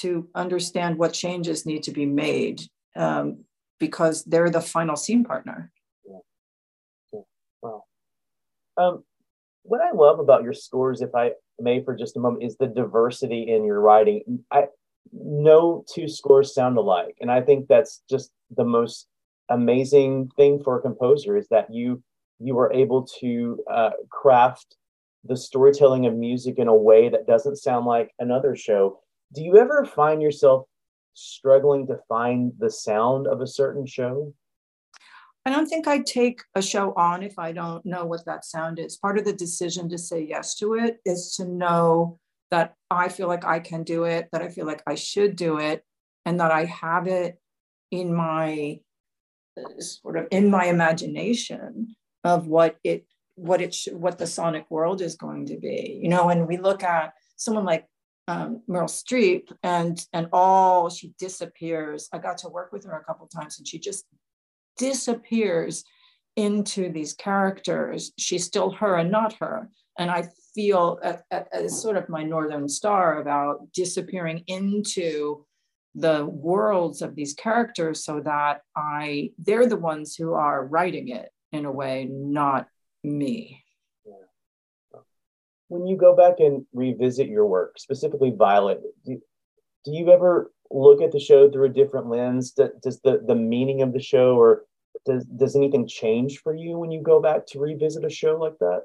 to 0.00 0.28
understand 0.34 0.98
what 0.98 1.12
changes 1.12 1.66
need 1.66 1.82
to 1.84 1.92
be 1.92 2.06
made 2.06 2.62
um, 2.96 3.44
because 3.78 4.24
they're 4.24 4.50
the 4.50 4.60
final 4.60 4.96
scene 4.96 5.24
partner. 5.24 5.72
Yeah. 6.08 6.18
yeah. 7.12 7.20
Wow. 7.62 7.84
Um, 8.76 9.04
what 9.62 9.80
I 9.80 9.92
love 9.92 10.18
about 10.18 10.42
your 10.42 10.52
scores, 10.52 11.00
if 11.00 11.14
I 11.14 11.32
may 11.58 11.82
for 11.82 11.94
just 11.94 12.16
a 12.16 12.20
moment, 12.20 12.44
is 12.44 12.56
the 12.56 12.66
diversity 12.66 13.54
in 13.54 13.64
your 13.64 13.80
writing. 13.80 14.44
I 14.50 14.66
no 15.12 15.84
two 15.92 16.08
scores 16.08 16.54
sound 16.54 16.76
alike, 16.76 17.16
and 17.20 17.30
I 17.30 17.40
think 17.40 17.68
that's 17.68 18.02
just 18.08 18.30
the 18.56 18.64
most 18.64 19.06
amazing 19.50 20.30
thing 20.36 20.62
for 20.62 20.78
a 20.78 20.82
composer 20.82 21.36
is 21.36 21.48
that 21.48 21.72
you 21.72 22.02
you 22.40 22.58
are 22.58 22.72
able 22.72 23.06
to 23.20 23.62
uh, 23.70 23.90
craft 24.10 24.76
the 25.24 25.36
storytelling 25.36 26.06
of 26.06 26.14
music 26.14 26.58
in 26.58 26.68
a 26.68 26.74
way 26.74 27.08
that 27.08 27.26
doesn't 27.26 27.56
sound 27.56 27.86
like 27.86 28.12
another 28.18 28.54
show. 28.54 29.00
Do 29.34 29.42
you 29.42 29.58
ever 29.58 29.84
find 29.84 30.22
yourself 30.22 30.66
struggling 31.14 31.86
to 31.88 31.98
find 32.08 32.52
the 32.58 32.70
sound 32.70 33.26
of 33.26 33.40
a 33.40 33.46
certain 33.46 33.84
show? 33.84 34.32
I 35.44 35.50
don't 35.50 35.66
think 35.66 35.88
I'd 35.88 36.06
take 36.06 36.40
a 36.54 36.62
show 36.62 36.94
on 36.96 37.22
if 37.22 37.38
I 37.38 37.52
don't 37.52 37.84
know 37.84 38.06
what 38.06 38.24
that 38.26 38.44
sound 38.44 38.78
is. 38.78 38.96
Part 38.96 39.18
of 39.18 39.24
the 39.24 39.32
decision 39.32 39.88
to 39.90 39.98
say 39.98 40.24
yes 40.24 40.54
to 40.56 40.74
it 40.74 41.00
is 41.04 41.34
to 41.36 41.44
know 41.46 42.18
that 42.50 42.76
I 42.90 43.08
feel 43.08 43.26
like 43.26 43.44
I 43.44 43.58
can 43.58 43.82
do 43.82 44.04
it, 44.04 44.28
that 44.32 44.40
I 44.40 44.48
feel 44.48 44.66
like 44.66 44.82
I 44.86 44.94
should 44.94 45.34
do 45.34 45.58
it, 45.58 45.84
and 46.24 46.38
that 46.38 46.52
I 46.52 46.64
have 46.66 47.08
it 47.08 47.38
in 47.90 48.14
my 48.14 48.78
uh, 49.58 49.80
sort 49.80 50.16
of 50.16 50.28
in 50.30 50.50
my 50.50 50.66
imagination 50.66 51.94
of 52.22 52.46
what 52.46 52.76
it 52.84 53.06
what 53.34 53.60
it 53.60 53.74
sh- 53.74 53.88
what 53.92 54.18
the 54.18 54.26
sonic 54.26 54.70
world 54.70 55.00
is 55.00 55.16
going 55.16 55.46
to 55.46 55.56
be 55.58 56.00
you 56.02 56.08
know 56.08 56.26
when 56.26 56.46
we 56.46 56.56
look 56.56 56.82
at 56.82 57.12
someone 57.36 57.64
like 57.64 57.86
um, 58.28 58.62
Meryl 58.68 58.84
Streep 58.84 59.52
and 59.62 60.04
and 60.12 60.28
all 60.32 60.88
she 60.88 61.12
disappears. 61.18 62.08
I 62.12 62.18
got 62.18 62.38
to 62.38 62.48
work 62.48 62.72
with 62.72 62.84
her 62.84 62.98
a 62.98 63.04
couple 63.04 63.26
times 63.26 63.58
and 63.58 63.66
she 63.66 63.78
just 63.78 64.06
disappears 64.78 65.84
into 66.36 66.90
these 66.90 67.12
characters. 67.12 68.12
She's 68.18 68.44
still 68.44 68.70
her 68.72 68.96
and 68.96 69.10
not 69.10 69.34
her. 69.34 69.68
And 69.98 70.10
I 70.10 70.28
feel 70.54 70.98
as 71.30 71.80
sort 71.80 71.96
of 71.96 72.08
my 72.08 72.24
northern 72.24 72.68
star 72.68 73.20
about 73.20 73.72
disappearing 73.72 74.42
into 74.46 75.44
the 75.94 76.26
worlds 76.26 77.02
of 77.02 77.14
these 77.14 77.34
characters 77.34 78.04
so 78.04 78.20
that 78.20 78.62
I 78.74 79.30
they're 79.38 79.68
the 79.68 79.76
ones 79.76 80.16
who 80.16 80.32
are 80.34 80.66
writing 80.66 81.08
it 81.08 81.30
in 81.52 81.66
a 81.66 81.72
way, 81.72 82.06
not 82.10 82.66
me. 83.04 83.63
When 85.74 85.88
you 85.88 85.96
go 85.96 86.14
back 86.14 86.38
and 86.38 86.64
revisit 86.72 87.28
your 87.28 87.46
work, 87.46 87.80
specifically 87.80 88.30
Violet, 88.30 88.80
do, 89.04 89.20
do 89.84 89.90
you 89.90 90.12
ever 90.12 90.52
look 90.70 91.02
at 91.02 91.10
the 91.10 91.18
show 91.18 91.50
through 91.50 91.64
a 91.64 91.68
different 91.68 92.08
lens? 92.08 92.52
Does, 92.52 93.00
the, 93.00 93.24
the 93.26 93.34
meaning 93.34 93.82
of 93.82 93.92
the 93.92 94.00
show 94.00 94.36
or 94.36 94.66
does, 95.04 95.24
does 95.24 95.56
anything 95.56 95.88
change 95.88 96.38
for 96.38 96.54
you 96.54 96.78
when 96.78 96.92
you 96.92 97.02
go 97.02 97.20
back 97.20 97.44
to 97.48 97.58
revisit 97.58 98.04
a 98.04 98.08
show 98.08 98.36
like 98.36 98.56
that? 98.60 98.84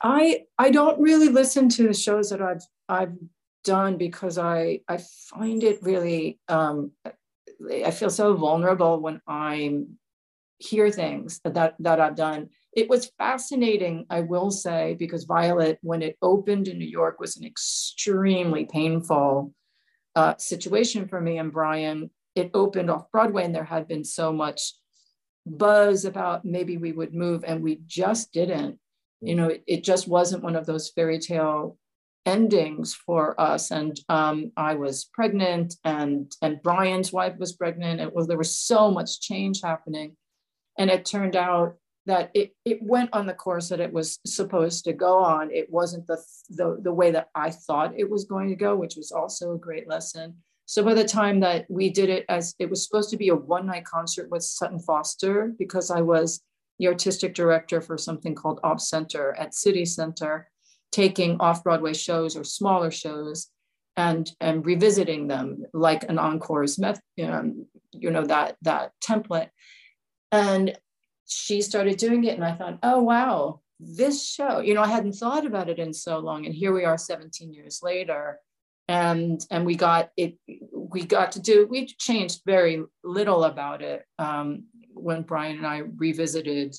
I 0.00 0.44
I 0.56 0.70
don't 0.70 1.00
really 1.00 1.28
listen 1.28 1.68
to 1.70 1.88
the 1.88 1.92
shows 1.92 2.30
that 2.30 2.40
I've 2.40 2.62
I've 2.88 3.16
done 3.64 3.98
because 3.98 4.38
I 4.38 4.80
I 4.88 4.98
find 5.28 5.62
it 5.62 5.82
really 5.82 6.38
um, 6.48 6.92
I 7.84 7.90
feel 7.90 8.10
so 8.10 8.34
vulnerable 8.34 9.00
when 9.00 9.20
I 9.26 9.82
hear 10.58 10.90
things 10.90 11.40
that 11.44 11.74
that 11.80 12.00
I've 12.00 12.16
done. 12.16 12.48
It 12.72 12.88
was 12.88 13.10
fascinating, 13.18 14.06
I 14.10 14.20
will 14.20 14.50
say, 14.50 14.94
because 14.98 15.24
Violet, 15.24 15.78
when 15.82 16.02
it 16.02 16.16
opened 16.22 16.68
in 16.68 16.78
New 16.78 16.84
York, 16.86 17.18
was 17.18 17.36
an 17.36 17.44
extremely 17.44 18.64
painful 18.64 19.52
uh, 20.14 20.34
situation 20.38 21.08
for 21.08 21.20
me 21.20 21.38
and 21.38 21.52
Brian. 21.52 22.10
It 22.36 22.50
opened 22.54 22.90
off 22.90 23.10
Broadway, 23.10 23.44
and 23.44 23.54
there 23.54 23.64
had 23.64 23.88
been 23.88 24.04
so 24.04 24.32
much 24.32 24.74
buzz 25.44 26.04
about 26.04 26.44
maybe 26.44 26.76
we 26.76 26.92
would 26.92 27.12
move, 27.12 27.42
and 27.44 27.62
we 27.62 27.80
just 27.86 28.32
didn't. 28.32 28.78
You 29.20 29.34
know, 29.34 29.48
it, 29.48 29.64
it 29.66 29.84
just 29.84 30.06
wasn't 30.06 30.44
one 30.44 30.56
of 30.56 30.66
those 30.66 30.90
fairy 30.90 31.18
tale 31.18 31.76
endings 32.24 32.94
for 32.94 33.38
us. 33.40 33.70
And 33.70 33.98
um, 34.08 34.52
I 34.56 34.74
was 34.74 35.10
pregnant, 35.12 35.74
and 35.84 36.30
and 36.40 36.62
Brian's 36.62 37.12
wife 37.12 37.36
was 37.38 37.54
pregnant. 37.54 38.00
It 38.00 38.14
was 38.14 38.28
there 38.28 38.38
was 38.38 38.56
so 38.56 38.92
much 38.92 39.20
change 39.20 39.60
happening, 39.62 40.16
and 40.78 40.88
it 40.88 41.04
turned 41.04 41.34
out 41.34 41.76
that 42.06 42.30
it 42.34 42.54
it 42.64 42.82
went 42.82 43.10
on 43.12 43.26
the 43.26 43.34
course 43.34 43.68
that 43.68 43.80
it 43.80 43.92
was 43.92 44.18
supposed 44.26 44.84
to 44.84 44.92
go 44.92 45.18
on. 45.18 45.50
It 45.50 45.70
wasn't 45.70 46.06
the 46.06 46.18
the 46.50 46.78
the 46.82 46.92
way 46.92 47.10
that 47.10 47.28
I 47.34 47.50
thought 47.50 47.98
it 47.98 48.08
was 48.08 48.24
going 48.24 48.48
to 48.48 48.56
go, 48.56 48.76
which 48.76 48.96
was 48.96 49.12
also 49.12 49.52
a 49.52 49.58
great 49.58 49.88
lesson. 49.88 50.36
So 50.66 50.84
by 50.84 50.94
the 50.94 51.04
time 51.04 51.40
that 51.40 51.66
we 51.68 51.90
did 51.90 52.08
it 52.08 52.24
as 52.28 52.54
it 52.58 52.70
was 52.70 52.86
supposed 52.86 53.10
to 53.10 53.16
be 53.16 53.28
a 53.28 53.34
one 53.34 53.66
night 53.66 53.84
concert 53.84 54.30
with 54.30 54.42
Sutton 54.42 54.78
Foster, 54.78 55.52
because 55.58 55.90
I 55.90 56.00
was 56.00 56.40
the 56.78 56.88
artistic 56.88 57.34
director 57.34 57.80
for 57.80 57.98
something 57.98 58.34
called 58.34 58.60
Off-Center 58.64 59.36
at 59.38 59.54
City 59.54 59.84
Center 59.84 60.48
taking 60.92 61.36
off-Broadway 61.40 61.92
shows 61.92 62.36
or 62.36 62.44
smaller 62.44 62.90
shows 62.90 63.48
and 63.96 64.30
and 64.40 64.64
revisiting 64.64 65.28
them 65.28 65.64
like 65.72 66.04
an 66.08 66.18
encore's 66.18 66.78
method, 66.78 67.02
um, 67.22 67.66
you 67.92 68.10
know, 68.10 68.24
that 68.24 68.56
that 68.62 68.92
template. 69.04 69.50
And 70.32 70.76
she 71.30 71.62
started 71.62 71.96
doing 71.96 72.24
it, 72.24 72.34
and 72.34 72.44
I 72.44 72.54
thought, 72.54 72.78
oh 72.82 73.02
wow, 73.02 73.60
this 73.78 74.28
show, 74.28 74.60
you 74.60 74.74
know, 74.74 74.82
I 74.82 74.88
hadn't 74.88 75.12
thought 75.14 75.46
about 75.46 75.68
it 75.68 75.78
in 75.78 75.94
so 75.94 76.18
long, 76.18 76.44
and 76.44 76.54
here 76.54 76.72
we 76.72 76.84
are 76.84 76.98
17 76.98 77.52
years 77.52 77.80
later. 77.82 78.38
And 78.88 79.40
and 79.52 79.64
we 79.64 79.76
got 79.76 80.10
it, 80.16 80.36
we 80.72 81.04
got 81.04 81.32
to 81.32 81.40
do, 81.40 81.66
we 81.70 81.86
changed 81.86 82.42
very 82.44 82.82
little 83.04 83.44
about 83.44 83.82
it 83.82 84.04
um, 84.18 84.64
when 84.92 85.22
Brian 85.22 85.58
and 85.58 85.66
I 85.66 85.78
revisited 85.78 86.74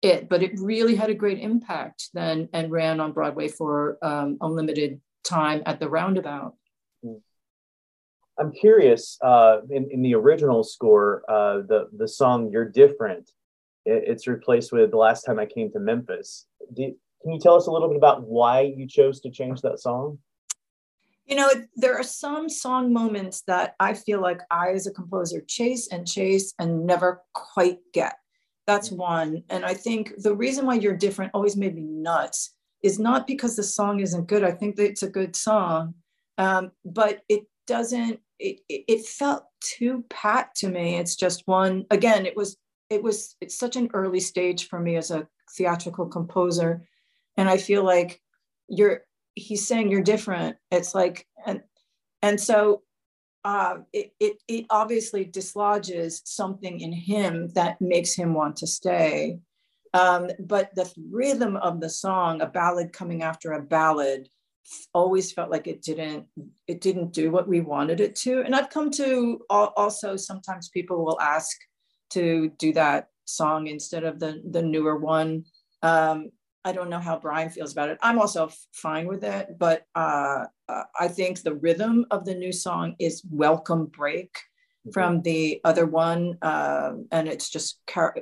it, 0.00 0.28
but 0.28 0.44
it 0.44 0.60
really 0.60 0.94
had 0.94 1.10
a 1.10 1.14
great 1.14 1.40
impact 1.40 2.10
then 2.14 2.48
and 2.52 2.70
ran 2.70 3.00
on 3.00 3.12
Broadway 3.12 3.48
for 3.48 3.98
um, 4.00 4.38
unlimited 4.40 5.00
time 5.24 5.62
at 5.66 5.80
the 5.80 5.88
roundabout. 5.88 6.54
I'm 8.38 8.52
curious. 8.52 9.18
Uh, 9.20 9.58
in, 9.68 9.90
in 9.90 10.02
the 10.02 10.14
original 10.14 10.64
score, 10.64 11.22
uh, 11.28 11.58
the 11.68 11.88
the 11.92 12.08
song 12.08 12.50
"You're 12.50 12.68
Different," 12.68 13.30
it, 13.84 14.04
it's 14.06 14.26
replaced 14.26 14.72
with 14.72 14.90
"The 14.90 14.96
Last 14.96 15.22
Time 15.22 15.38
I 15.38 15.46
Came 15.46 15.70
to 15.72 15.80
Memphis." 15.80 16.46
Do, 16.74 16.94
can 17.22 17.32
you 17.32 17.40
tell 17.40 17.56
us 17.56 17.66
a 17.66 17.70
little 17.70 17.88
bit 17.88 17.96
about 17.96 18.22
why 18.22 18.60
you 18.62 18.86
chose 18.86 19.20
to 19.20 19.30
change 19.30 19.60
that 19.62 19.80
song? 19.80 20.18
You 21.26 21.36
know, 21.36 21.50
there 21.76 21.96
are 21.96 22.02
some 22.02 22.48
song 22.48 22.92
moments 22.92 23.42
that 23.46 23.76
I 23.78 23.94
feel 23.94 24.20
like 24.20 24.40
I, 24.50 24.70
as 24.70 24.86
a 24.86 24.92
composer, 24.92 25.40
chase 25.46 25.88
and 25.92 26.08
chase 26.08 26.54
and 26.58 26.86
never 26.86 27.22
quite 27.34 27.78
get. 27.92 28.14
That's 28.66 28.90
one. 28.90 29.44
And 29.48 29.64
I 29.64 29.74
think 29.74 30.12
the 30.18 30.34
reason 30.34 30.66
why 30.66 30.74
you're 30.74 30.96
different 30.96 31.32
always 31.34 31.56
made 31.56 31.74
me 31.74 31.82
nuts 31.82 32.54
is 32.82 32.98
not 32.98 33.26
because 33.26 33.54
the 33.54 33.62
song 33.62 34.00
isn't 34.00 34.26
good. 34.26 34.42
I 34.42 34.50
think 34.50 34.76
that 34.76 34.86
it's 34.86 35.02
a 35.02 35.10
good 35.10 35.36
song, 35.36 35.94
um, 36.38 36.72
but 36.84 37.20
it 37.28 37.44
doesn't. 37.66 38.20
It, 38.38 38.60
it 38.68 39.06
felt 39.06 39.44
too 39.60 40.04
pat 40.08 40.54
to 40.56 40.68
me. 40.68 40.96
It's 40.96 41.14
just 41.14 41.42
one. 41.46 41.84
Again, 41.90 42.26
it 42.26 42.36
was 42.36 42.56
it 42.90 43.02
was 43.02 43.36
it's 43.40 43.56
such 43.56 43.76
an 43.76 43.88
early 43.94 44.20
stage 44.20 44.68
for 44.68 44.80
me 44.80 44.96
as 44.96 45.10
a 45.10 45.26
theatrical 45.56 46.06
composer, 46.06 46.86
and 47.36 47.48
I 47.48 47.56
feel 47.56 47.84
like 47.84 48.20
you're. 48.68 49.02
He's 49.36 49.66
saying 49.66 49.90
you're 49.90 50.02
different. 50.02 50.56
It's 50.72 50.94
like 50.94 51.26
and 51.46 51.62
and 52.20 52.38
so 52.38 52.82
uh, 53.44 53.76
it, 53.92 54.12
it, 54.20 54.36
it 54.48 54.66
obviously 54.70 55.24
dislodges 55.24 56.20
something 56.24 56.80
in 56.80 56.92
him 56.92 57.48
that 57.54 57.80
makes 57.80 58.14
him 58.14 58.34
want 58.34 58.56
to 58.56 58.66
stay. 58.66 59.38
Um, 59.94 60.28
but 60.38 60.74
the 60.74 60.92
rhythm 61.10 61.56
of 61.56 61.80
the 61.80 61.88
song, 61.88 62.42
a 62.42 62.46
ballad 62.46 62.92
coming 62.92 63.22
after 63.22 63.52
a 63.52 63.62
ballad, 63.62 64.28
always 64.94 65.32
felt 65.32 65.50
like 65.50 65.66
it 65.66 65.82
didn't 65.82 66.26
it 66.68 66.80
didn't 66.80 67.12
do 67.12 67.30
what 67.30 67.48
we 67.48 67.60
wanted 67.60 68.00
it 68.00 68.14
to. 68.14 68.42
And 68.42 68.54
I've 68.54 68.70
come 68.70 68.90
to 68.92 69.40
also 69.48 70.16
sometimes 70.16 70.68
people 70.68 71.04
will 71.04 71.20
ask 71.20 71.56
to 72.10 72.50
do 72.58 72.72
that 72.74 73.08
song 73.24 73.66
instead 73.66 74.04
of 74.04 74.18
the 74.18 74.42
the 74.50 74.62
newer 74.62 74.96
one. 74.96 75.44
Um, 75.82 76.30
I 76.64 76.72
don't 76.72 76.90
know 76.90 76.98
how 76.98 77.18
Brian 77.18 77.48
feels 77.48 77.72
about 77.72 77.88
it. 77.88 77.98
I'm 78.02 78.18
also 78.18 78.50
fine 78.72 79.06
with 79.06 79.24
it, 79.24 79.56
but 79.58 79.86
uh, 79.94 80.44
I 80.68 81.08
think 81.08 81.40
the 81.40 81.54
rhythm 81.54 82.04
of 82.10 82.26
the 82.26 82.34
new 82.34 82.52
song 82.52 82.96
is 82.98 83.22
welcome 83.30 83.86
break 83.86 84.34
mm-hmm. 84.34 84.90
from 84.90 85.22
the 85.22 85.60
other 85.64 85.86
one, 85.86 86.36
uh, 86.42 86.92
and 87.10 87.28
it's 87.28 87.48
just 87.48 87.80
char- 87.88 88.16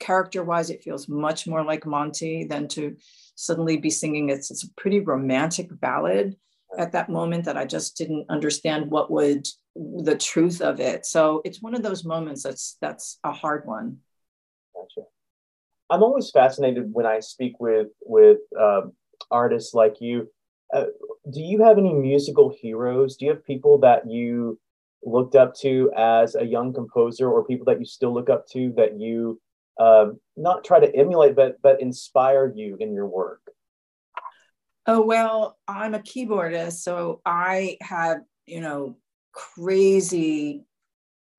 character-wise, 0.00 0.70
it 0.70 0.82
feels 0.82 1.08
much 1.08 1.46
more 1.46 1.64
like 1.64 1.86
Monty 1.86 2.44
than 2.44 2.68
to 2.68 2.96
suddenly 3.36 3.76
be 3.76 3.90
singing. 3.90 4.28
It's 4.28 4.50
it's 4.50 4.64
a 4.64 4.74
pretty 4.76 5.00
romantic 5.00 5.68
ballad 5.80 6.36
at 6.78 6.92
that 6.92 7.08
moment 7.08 7.44
that 7.44 7.56
I 7.56 7.64
just 7.64 7.96
didn't 7.96 8.26
understand 8.28 8.90
what 8.90 9.10
would 9.10 9.46
the 9.76 10.16
truth 10.16 10.60
of 10.60 10.80
it. 10.80 11.06
So 11.06 11.42
it's 11.44 11.62
one 11.62 11.74
of 11.74 11.82
those 11.82 12.04
moments 12.04 12.42
that's 12.42 12.76
that's 12.80 13.18
a 13.24 13.32
hard 13.32 13.66
one. 13.66 13.98
Gotcha. 14.74 15.06
I'm 15.90 16.02
always 16.02 16.30
fascinated 16.30 16.92
when 16.92 17.06
I 17.06 17.20
speak 17.20 17.60
with 17.60 17.88
with 18.02 18.38
um, 18.60 18.92
artists 19.30 19.74
like 19.74 20.00
you. 20.00 20.28
Uh, 20.72 20.86
do 21.32 21.40
you 21.40 21.62
have 21.62 21.78
any 21.78 21.92
musical 21.92 22.54
heroes? 22.60 23.16
Do 23.16 23.26
you 23.26 23.32
have 23.32 23.44
people 23.44 23.78
that 23.78 24.10
you 24.10 24.58
looked 25.02 25.34
up 25.34 25.54
to 25.56 25.92
as 25.96 26.34
a 26.34 26.44
young 26.44 26.72
composer, 26.72 27.28
or 27.30 27.44
people 27.44 27.66
that 27.66 27.78
you 27.78 27.84
still 27.84 28.14
look 28.14 28.30
up 28.30 28.46
to 28.48 28.72
that 28.76 28.98
you 28.98 29.40
um, 29.78 30.18
not 30.36 30.64
try 30.64 30.80
to 30.80 30.94
emulate, 30.96 31.36
but 31.36 31.60
but 31.62 31.80
inspire 31.80 32.52
you 32.54 32.76
in 32.80 32.94
your 32.94 33.06
work? 33.06 33.40
Oh 34.86 35.00
well, 35.00 35.58
I'm 35.66 35.94
a 35.94 36.00
keyboardist, 36.00 36.82
so 36.82 37.20
I 37.24 37.78
had 37.80 38.18
you 38.46 38.60
know 38.60 38.96
crazy. 39.32 40.64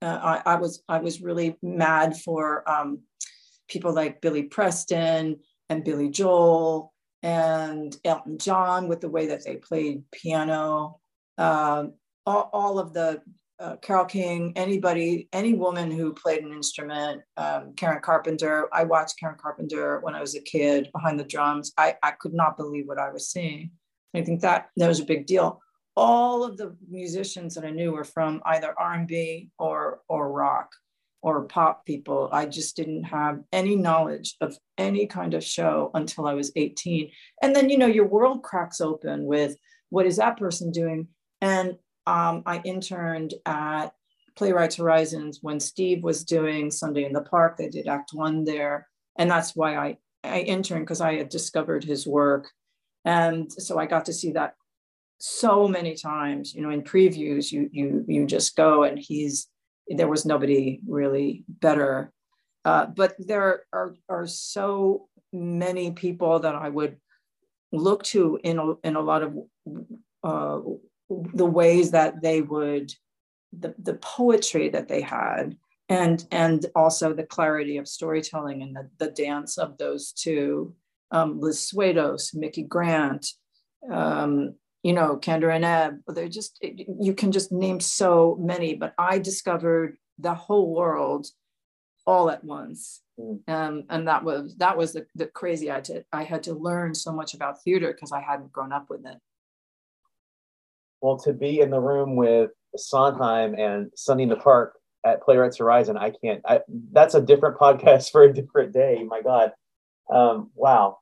Uh, 0.02 0.40
I, 0.44 0.54
I, 0.54 0.56
was 0.56 0.82
I 0.88 0.98
was 0.98 1.22
really 1.22 1.56
mad 1.62 2.16
for 2.18 2.68
um, 2.70 3.00
people 3.68 3.92
like 3.92 4.20
Billy 4.20 4.42
Preston 4.42 5.40
and 5.70 5.84
Billy 5.84 6.10
Joel 6.10 6.92
and 7.22 7.96
Elton 8.04 8.38
John 8.38 8.88
with 8.88 9.00
the 9.00 9.08
way 9.08 9.28
that 9.28 9.44
they 9.44 9.56
played 9.56 10.02
piano. 10.12 11.00
Um, 11.38 11.94
all, 12.26 12.50
all 12.52 12.78
of 12.78 12.92
the 12.92 13.22
uh, 13.58 13.76
Carole 13.76 14.04
King, 14.04 14.52
anybody, 14.56 15.28
any 15.32 15.54
woman 15.54 15.90
who 15.90 16.12
played 16.12 16.42
an 16.42 16.52
instrument, 16.52 17.22
um, 17.36 17.72
Karen 17.76 18.02
Carpenter. 18.02 18.68
I 18.72 18.84
watched 18.84 19.18
Karen 19.18 19.36
Carpenter 19.40 20.00
when 20.00 20.14
I 20.14 20.20
was 20.20 20.34
a 20.34 20.40
kid 20.40 20.90
behind 20.92 21.18
the 21.18 21.24
drums. 21.24 21.72
I, 21.78 21.96
I 22.02 22.12
could 22.12 22.34
not 22.34 22.56
believe 22.56 22.86
what 22.86 22.98
I 22.98 23.10
was 23.10 23.30
seeing. 23.30 23.70
I 24.14 24.22
think 24.22 24.40
that 24.42 24.68
that 24.76 24.88
was 24.88 25.00
a 25.00 25.04
big 25.04 25.26
deal. 25.26 25.60
All 25.96 26.44
of 26.44 26.58
the 26.58 26.76
musicians 26.88 27.54
that 27.54 27.64
I 27.64 27.70
knew 27.70 27.92
were 27.92 28.04
from 28.04 28.42
either 28.44 28.74
R&B 28.78 29.50
or 29.58 30.00
or 30.08 30.30
rock 30.30 30.70
or 31.22 31.44
pop 31.44 31.86
people. 31.86 32.28
I 32.30 32.46
just 32.46 32.76
didn't 32.76 33.04
have 33.04 33.40
any 33.52 33.74
knowledge 33.74 34.36
of 34.40 34.56
any 34.78 35.06
kind 35.06 35.34
of 35.34 35.42
show 35.42 35.90
until 35.94 36.26
I 36.26 36.34
was 36.34 36.52
18. 36.54 37.10
And 37.42 37.56
then 37.56 37.70
you 37.70 37.78
know 37.78 37.86
your 37.86 38.06
world 38.06 38.42
cracks 38.42 38.80
open 38.80 39.24
with 39.24 39.56
what 39.88 40.06
is 40.06 40.18
that 40.18 40.36
person 40.36 40.70
doing? 40.70 41.08
And 41.40 41.76
um, 42.06 42.42
I 42.46 42.60
interned 42.64 43.34
at 43.44 43.88
Playwrights 44.36 44.76
Horizons 44.76 45.38
when 45.42 45.60
Steve 45.60 46.02
was 46.02 46.24
doing 46.24 46.70
Sunday 46.70 47.04
in 47.04 47.12
the 47.12 47.22
Park. 47.22 47.56
They 47.56 47.68
did 47.68 47.88
Act 47.88 48.10
One 48.12 48.44
there, 48.44 48.88
and 49.18 49.30
that's 49.30 49.56
why 49.56 49.76
I 49.76 49.98
I 50.24 50.40
interned 50.40 50.84
because 50.84 51.00
I 51.00 51.14
had 51.14 51.28
discovered 51.28 51.84
his 51.84 52.06
work, 52.06 52.50
and 53.04 53.50
so 53.52 53.78
I 53.78 53.86
got 53.86 54.04
to 54.06 54.12
see 54.12 54.32
that 54.32 54.54
so 55.18 55.66
many 55.66 55.94
times. 55.94 56.54
You 56.54 56.62
know, 56.62 56.70
in 56.70 56.82
previews, 56.82 57.50
you 57.50 57.68
you 57.72 58.04
you 58.06 58.26
just 58.26 58.56
go 58.56 58.84
and 58.84 58.98
he's 58.98 59.48
there 59.88 60.08
was 60.08 60.26
nobody 60.26 60.80
really 60.86 61.44
better. 61.48 62.12
Uh, 62.64 62.86
but 62.86 63.14
there 63.18 63.62
are 63.72 63.94
are 64.08 64.26
so 64.26 65.08
many 65.32 65.92
people 65.92 66.40
that 66.40 66.54
I 66.54 66.68
would 66.68 66.96
look 67.72 68.02
to 68.04 68.38
in 68.42 68.58
a, 68.58 68.74
in 68.84 68.96
a 68.96 69.00
lot 69.00 69.22
of 69.22 69.36
uh, 70.22 70.60
the 71.08 71.46
ways 71.46 71.90
that 71.92 72.22
they 72.22 72.42
would 72.42 72.92
the, 73.58 73.74
the 73.78 73.94
poetry 73.94 74.68
that 74.68 74.88
they 74.88 75.00
had 75.00 75.56
and 75.88 76.26
and 76.30 76.66
also 76.74 77.12
the 77.12 77.22
clarity 77.22 77.76
of 77.76 77.86
storytelling 77.88 78.62
and 78.62 78.74
the, 78.74 78.88
the 78.98 79.10
dance 79.12 79.56
of 79.56 79.78
those 79.78 80.12
two 80.12 80.74
um, 81.12 81.40
liz 81.40 81.70
swados 81.72 82.34
Micki 82.34 82.66
Grant 82.66 83.28
um, 83.90 84.54
you 84.82 84.92
know 84.92 85.16
kander 85.16 85.54
and 85.54 85.64
ebb 85.64 85.98
they're 86.08 86.28
just 86.28 86.58
you 86.62 87.14
can 87.14 87.32
just 87.32 87.52
name 87.52 87.80
so 87.80 88.36
many 88.40 88.74
but 88.74 88.94
i 88.98 89.18
discovered 89.18 89.96
the 90.18 90.34
whole 90.34 90.74
world 90.74 91.26
all 92.06 92.30
at 92.30 92.44
once. 92.44 93.02
Mm. 93.18 93.40
um, 93.48 93.84
and 93.88 94.06
that 94.08 94.22
was 94.24 94.54
that 94.58 94.76
was 94.76 94.92
the, 94.92 95.06
the 95.14 95.26
crazy 95.26 95.70
I, 95.70 95.80
did, 95.80 96.04
I 96.12 96.22
had 96.22 96.42
to 96.44 96.54
learn 96.54 96.94
so 96.94 97.12
much 97.12 97.32
about 97.32 97.62
theater 97.62 97.92
because 97.92 98.12
i 98.12 98.20
hadn't 98.20 98.52
grown 98.52 98.72
up 98.72 98.90
with 98.90 99.06
it 99.06 99.16
well, 101.06 101.18
to 101.18 101.32
be 101.32 101.60
in 101.60 101.70
the 101.70 101.78
room 101.78 102.16
with 102.16 102.50
Sondheim 102.76 103.54
and 103.54 103.92
Sunday 103.94 104.24
in 104.24 104.28
the 104.28 104.34
Park 104.34 104.74
at 105.04 105.22
Playwrights 105.22 105.58
Horizon, 105.58 105.96
I 105.96 106.10
can't. 106.10 106.42
I, 106.44 106.62
that's 106.90 107.14
a 107.14 107.20
different 107.20 107.56
podcast 107.60 108.10
for 108.10 108.24
a 108.24 108.32
different 108.32 108.72
day. 108.72 109.04
My 109.08 109.22
God, 109.22 109.52
um, 110.12 110.50
wow! 110.56 110.98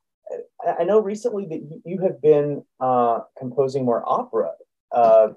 I, 0.62 0.80
I, 0.80 0.84
know 0.84 1.00
recently 1.00 1.46
that 1.46 1.80
you 1.86 2.02
have 2.02 2.20
been 2.20 2.64
uh, 2.80 3.20
composing 3.38 3.86
more 3.86 4.02
opera. 4.06 4.50
Uh, 4.92 5.28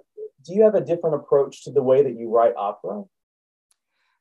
do 0.44 0.54
you 0.54 0.64
have 0.64 0.76
a 0.76 0.82
different 0.82 1.16
approach 1.16 1.64
to 1.64 1.72
the 1.72 1.82
way 1.82 2.04
that 2.04 2.18
you 2.18 2.30
write 2.30 2.54
opera? 2.58 3.04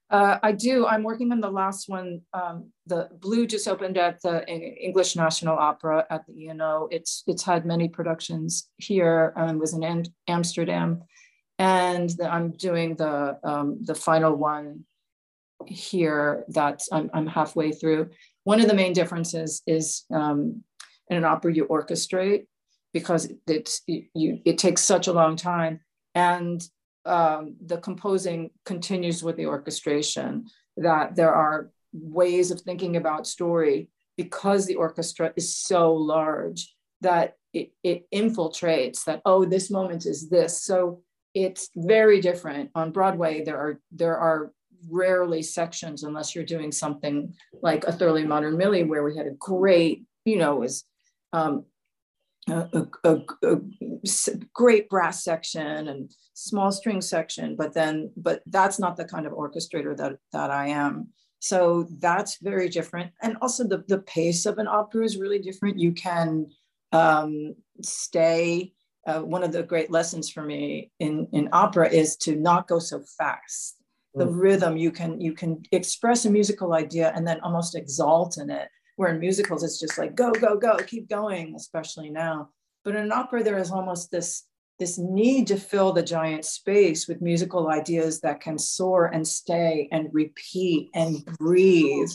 Uh, 0.08 0.38
I 0.42 0.52
do. 0.52 0.86
I'm 0.86 1.02
working 1.02 1.32
on 1.32 1.40
the 1.40 1.50
last 1.50 1.88
one. 1.88 2.20
Um, 2.32 2.70
the 2.86 3.08
Blue 3.20 3.46
just 3.46 3.66
opened 3.66 3.98
at 3.98 4.22
the 4.22 4.46
English 4.46 5.16
National 5.16 5.58
Opera 5.58 6.06
at 6.10 6.24
the 6.26 6.48
ENO. 6.48 6.88
It's 6.92 7.24
it's 7.26 7.42
had 7.42 7.66
many 7.66 7.88
productions 7.88 8.68
here 8.76 9.32
and 9.36 9.58
was 9.58 9.74
in 9.74 10.04
Amsterdam, 10.28 11.02
and 11.58 12.10
the, 12.10 12.32
I'm 12.32 12.52
doing 12.52 12.94
the 12.94 13.38
um, 13.42 13.78
the 13.82 13.96
final 13.96 14.36
one 14.36 14.84
here 15.66 16.44
that 16.48 16.82
I'm, 16.92 17.10
I'm 17.12 17.26
halfway 17.26 17.72
through. 17.72 18.10
One 18.44 18.60
of 18.60 18.68
the 18.68 18.74
main 18.74 18.92
differences 18.92 19.62
is 19.66 20.04
um, 20.14 20.62
in 21.08 21.16
an 21.16 21.24
opera 21.24 21.52
you 21.52 21.66
orchestrate 21.66 22.46
because 22.92 23.28
it's 23.48 23.82
you 23.86 24.40
it 24.44 24.58
takes 24.58 24.82
such 24.82 25.08
a 25.08 25.12
long 25.12 25.34
time 25.34 25.80
and 26.14 26.62
um, 27.06 27.56
the 27.64 27.78
composing 27.78 28.50
continues 28.64 29.22
with 29.22 29.36
the 29.36 29.46
orchestration, 29.46 30.46
that 30.76 31.16
there 31.16 31.32
are 31.32 31.70
ways 31.92 32.50
of 32.50 32.60
thinking 32.60 32.96
about 32.96 33.26
story 33.26 33.88
because 34.16 34.66
the 34.66 34.74
orchestra 34.74 35.32
is 35.36 35.56
so 35.56 35.94
large 35.94 36.74
that 37.00 37.36
it, 37.52 37.72
it 37.82 38.06
infiltrates 38.12 39.04
that, 39.04 39.22
oh, 39.24 39.44
this 39.44 39.70
moment 39.70 40.06
is 40.06 40.28
this. 40.28 40.62
So 40.62 41.02
it's 41.34 41.70
very 41.76 42.20
different. 42.20 42.70
On 42.74 42.92
Broadway, 42.92 43.44
there 43.44 43.58
are 43.58 43.80
there 43.92 44.16
are 44.16 44.52
rarely 44.90 45.42
sections 45.42 46.02
unless 46.02 46.34
you're 46.34 46.44
doing 46.44 46.72
something 46.72 47.34
like 47.62 47.84
a 47.84 47.92
thoroughly 47.92 48.24
modern 48.24 48.56
Millie, 48.56 48.84
where 48.84 49.04
we 49.04 49.16
had 49.16 49.26
a 49.26 49.36
great, 49.38 50.04
you 50.24 50.36
know, 50.36 50.56
was 50.56 50.84
um, 51.32 51.64
a, 52.48 52.86
a, 53.04 53.16
a, 53.42 53.56
great 54.52 54.88
brass 54.88 55.24
section 55.24 55.88
and 55.88 56.10
small 56.34 56.70
string 56.70 57.00
section, 57.00 57.56
but 57.56 57.74
then, 57.74 58.10
but 58.16 58.42
that's 58.46 58.78
not 58.78 58.96
the 58.96 59.04
kind 59.04 59.26
of 59.26 59.32
orchestrator 59.32 59.96
that, 59.96 60.18
that 60.32 60.50
I 60.50 60.68
am. 60.68 61.08
So 61.40 61.86
that's 62.00 62.38
very 62.40 62.68
different. 62.68 63.12
And 63.22 63.36
also 63.42 63.66
the, 63.66 63.84
the 63.88 63.98
pace 63.98 64.46
of 64.46 64.58
an 64.58 64.68
opera 64.68 65.04
is 65.04 65.16
really 65.16 65.38
different. 65.38 65.78
You 65.78 65.92
can 65.92 66.46
um, 66.92 67.54
stay, 67.82 68.72
uh, 69.06 69.20
one 69.20 69.42
of 69.42 69.52
the 69.52 69.62
great 69.62 69.90
lessons 69.90 70.30
for 70.30 70.42
me 70.42 70.90
in, 71.00 71.28
in 71.32 71.48
opera 71.52 71.88
is 71.88 72.16
to 72.18 72.36
not 72.36 72.68
go 72.68 72.78
so 72.78 73.02
fast. 73.18 73.76
The 74.14 74.26
mm. 74.26 74.40
rhythm, 74.40 74.76
you 74.76 74.90
can, 74.92 75.20
you 75.20 75.32
can 75.32 75.62
express 75.72 76.24
a 76.24 76.30
musical 76.30 76.74
idea 76.74 77.12
and 77.14 77.26
then 77.26 77.40
almost 77.40 77.74
exalt 77.74 78.38
in 78.38 78.50
it 78.50 78.68
where 78.96 79.12
in 79.12 79.20
musicals 79.20 79.62
it's 79.62 79.80
just 79.80 79.98
like 79.98 80.14
go 80.14 80.32
go 80.32 80.56
go 80.56 80.76
keep 80.78 81.08
going 81.08 81.54
especially 81.54 82.10
now. 82.10 82.50
But 82.84 82.96
in 82.96 83.02
an 83.04 83.12
opera 83.12 83.42
there 83.42 83.58
is 83.58 83.70
almost 83.70 84.10
this 84.10 84.44
this 84.78 84.98
need 84.98 85.46
to 85.46 85.56
fill 85.56 85.92
the 85.92 86.02
giant 86.02 86.44
space 86.44 87.08
with 87.08 87.22
musical 87.22 87.68
ideas 87.68 88.20
that 88.20 88.40
can 88.40 88.58
soar 88.58 89.06
and 89.06 89.26
stay 89.26 89.88
and 89.90 90.10
repeat 90.12 90.90
and 90.94 91.24
breathe. 91.38 92.10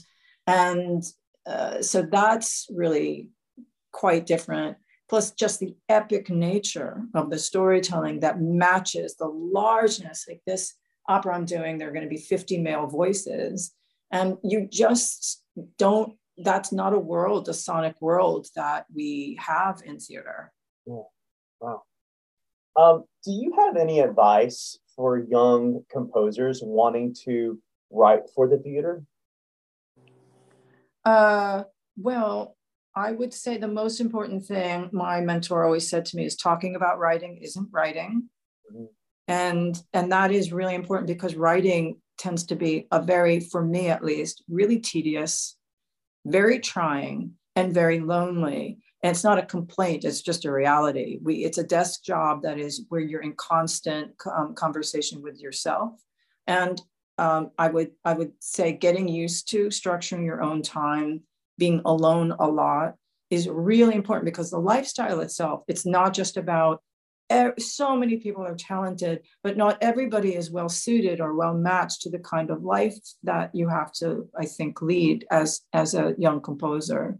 And 0.45 1.03
uh, 1.47 1.81
so 1.81 2.03
that's 2.03 2.67
really 2.69 3.29
quite 3.91 4.27
different. 4.27 4.77
Plus 5.09 5.31
just 5.31 5.59
the 5.59 5.75
epic 5.89 6.29
nature 6.29 7.01
of 7.15 7.31
the 7.31 7.39
storytelling 7.39 8.19
that 8.19 8.39
matches 8.39 9.15
the 9.15 9.25
largeness. 9.25 10.25
Like 10.29 10.41
this 10.45 10.75
opera 11.07 11.35
i'm 11.35 11.45
doing 11.45 11.77
there 11.77 11.89
are 11.89 11.93
going 11.93 12.03
to 12.03 12.09
be 12.09 12.17
50 12.17 12.59
male 12.59 12.87
voices 12.87 13.73
and 14.11 14.37
you 14.43 14.67
just 14.69 15.43
don't 15.77 16.13
that's 16.43 16.71
not 16.71 16.93
a 16.93 16.99
world, 16.99 17.49
a 17.49 17.53
sonic 17.53 17.95
world 18.01 18.47
that 18.55 18.85
we 18.93 19.37
have 19.39 19.81
in 19.85 19.99
theater. 19.99 20.51
Yeah. 20.85 21.03
Wow. 21.59 21.83
Um, 22.75 23.03
do 23.25 23.31
you 23.31 23.53
have 23.57 23.75
any 23.75 23.99
advice 23.99 24.79
for 24.95 25.19
young 25.19 25.83
composers 25.91 26.61
wanting 26.63 27.15
to 27.25 27.59
write 27.91 28.29
for 28.33 28.47
the 28.47 28.57
theater? 28.57 29.03
Uh, 31.03 31.63
well, 31.97 32.55
I 32.95 33.11
would 33.11 33.33
say 33.33 33.57
the 33.57 33.67
most 33.67 33.99
important 33.99 34.45
thing 34.45 34.89
my 34.91 35.21
mentor 35.21 35.63
always 35.63 35.89
said 35.89 36.05
to 36.05 36.17
me 36.17 36.25
is 36.25 36.35
talking 36.35 36.75
about 36.75 36.99
writing 36.99 37.37
isn't 37.41 37.69
writing. 37.71 38.29
Mm-hmm. 38.71 38.85
And 39.27 39.81
and 39.93 40.11
that 40.11 40.31
is 40.31 40.51
really 40.51 40.75
important 40.75 41.07
because 41.07 41.35
writing 41.35 42.01
tends 42.17 42.43
to 42.45 42.55
be 42.55 42.87
a 42.91 43.01
very, 43.01 43.39
for 43.39 43.63
me 43.63 43.89
at 43.89 44.03
least, 44.03 44.43
really 44.49 44.79
tedious, 44.79 45.57
very 46.25 46.59
trying 46.59 47.33
and 47.55 47.73
very 47.73 47.99
lonely. 47.99 48.79
And 49.03 49.11
it's 49.11 49.23
not 49.23 49.39
a 49.39 49.45
complaint 49.45 50.05
it's 50.05 50.21
just 50.21 50.45
a 50.45 50.51
reality. 50.51 51.19
We 51.21 51.43
it's 51.43 51.57
a 51.57 51.63
desk 51.63 52.03
job 52.03 52.43
that 52.43 52.59
is 52.59 52.85
where 52.89 53.01
you're 53.01 53.21
in 53.21 53.33
constant 53.33 54.13
um, 54.31 54.53
conversation 54.53 55.21
with 55.21 55.39
yourself. 55.39 55.93
And 56.47 56.81
um, 57.17 57.51
i 57.57 57.67
would 57.67 57.91
i 58.05 58.13
would 58.13 58.31
say 58.39 58.71
getting 58.71 59.07
used 59.07 59.49
to 59.49 59.67
structuring 59.67 60.25
your 60.25 60.41
own 60.41 60.61
time 60.61 61.21
being 61.57 61.81
alone 61.83 62.33
a 62.39 62.47
lot 62.47 62.95
is 63.31 63.47
really 63.47 63.95
important 63.95 64.25
because 64.25 64.51
the 64.51 64.59
lifestyle 64.59 65.21
itself, 65.21 65.63
it's 65.67 65.85
not 65.85 66.13
just 66.13 66.37
about 66.37 66.83
so 67.59 67.95
many 67.95 68.17
people 68.17 68.45
are 68.45 68.55
talented, 68.55 69.21
but 69.43 69.57
not 69.57 69.77
everybody 69.81 70.35
is 70.35 70.51
well 70.51 70.69
suited 70.69 71.19
or 71.21 71.35
well 71.35 71.53
matched 71.53 72.01
to 72.01 72.09
the 72.09 72.19
kind 72.19 72.49
of 72.49 72.63
life 72.63 72.97
that 73.23 73.53
you 73.53 73.69
have 73.69 73.91
to, 73.93 74.27
I 74.37 74.45
think, 74.45 74.81
lead 74.81 75.25
as, 75.31 75.61
as 75.73 75.93
a 75.93 76.15
young 76.17 76.41
composer. 76.41 77.17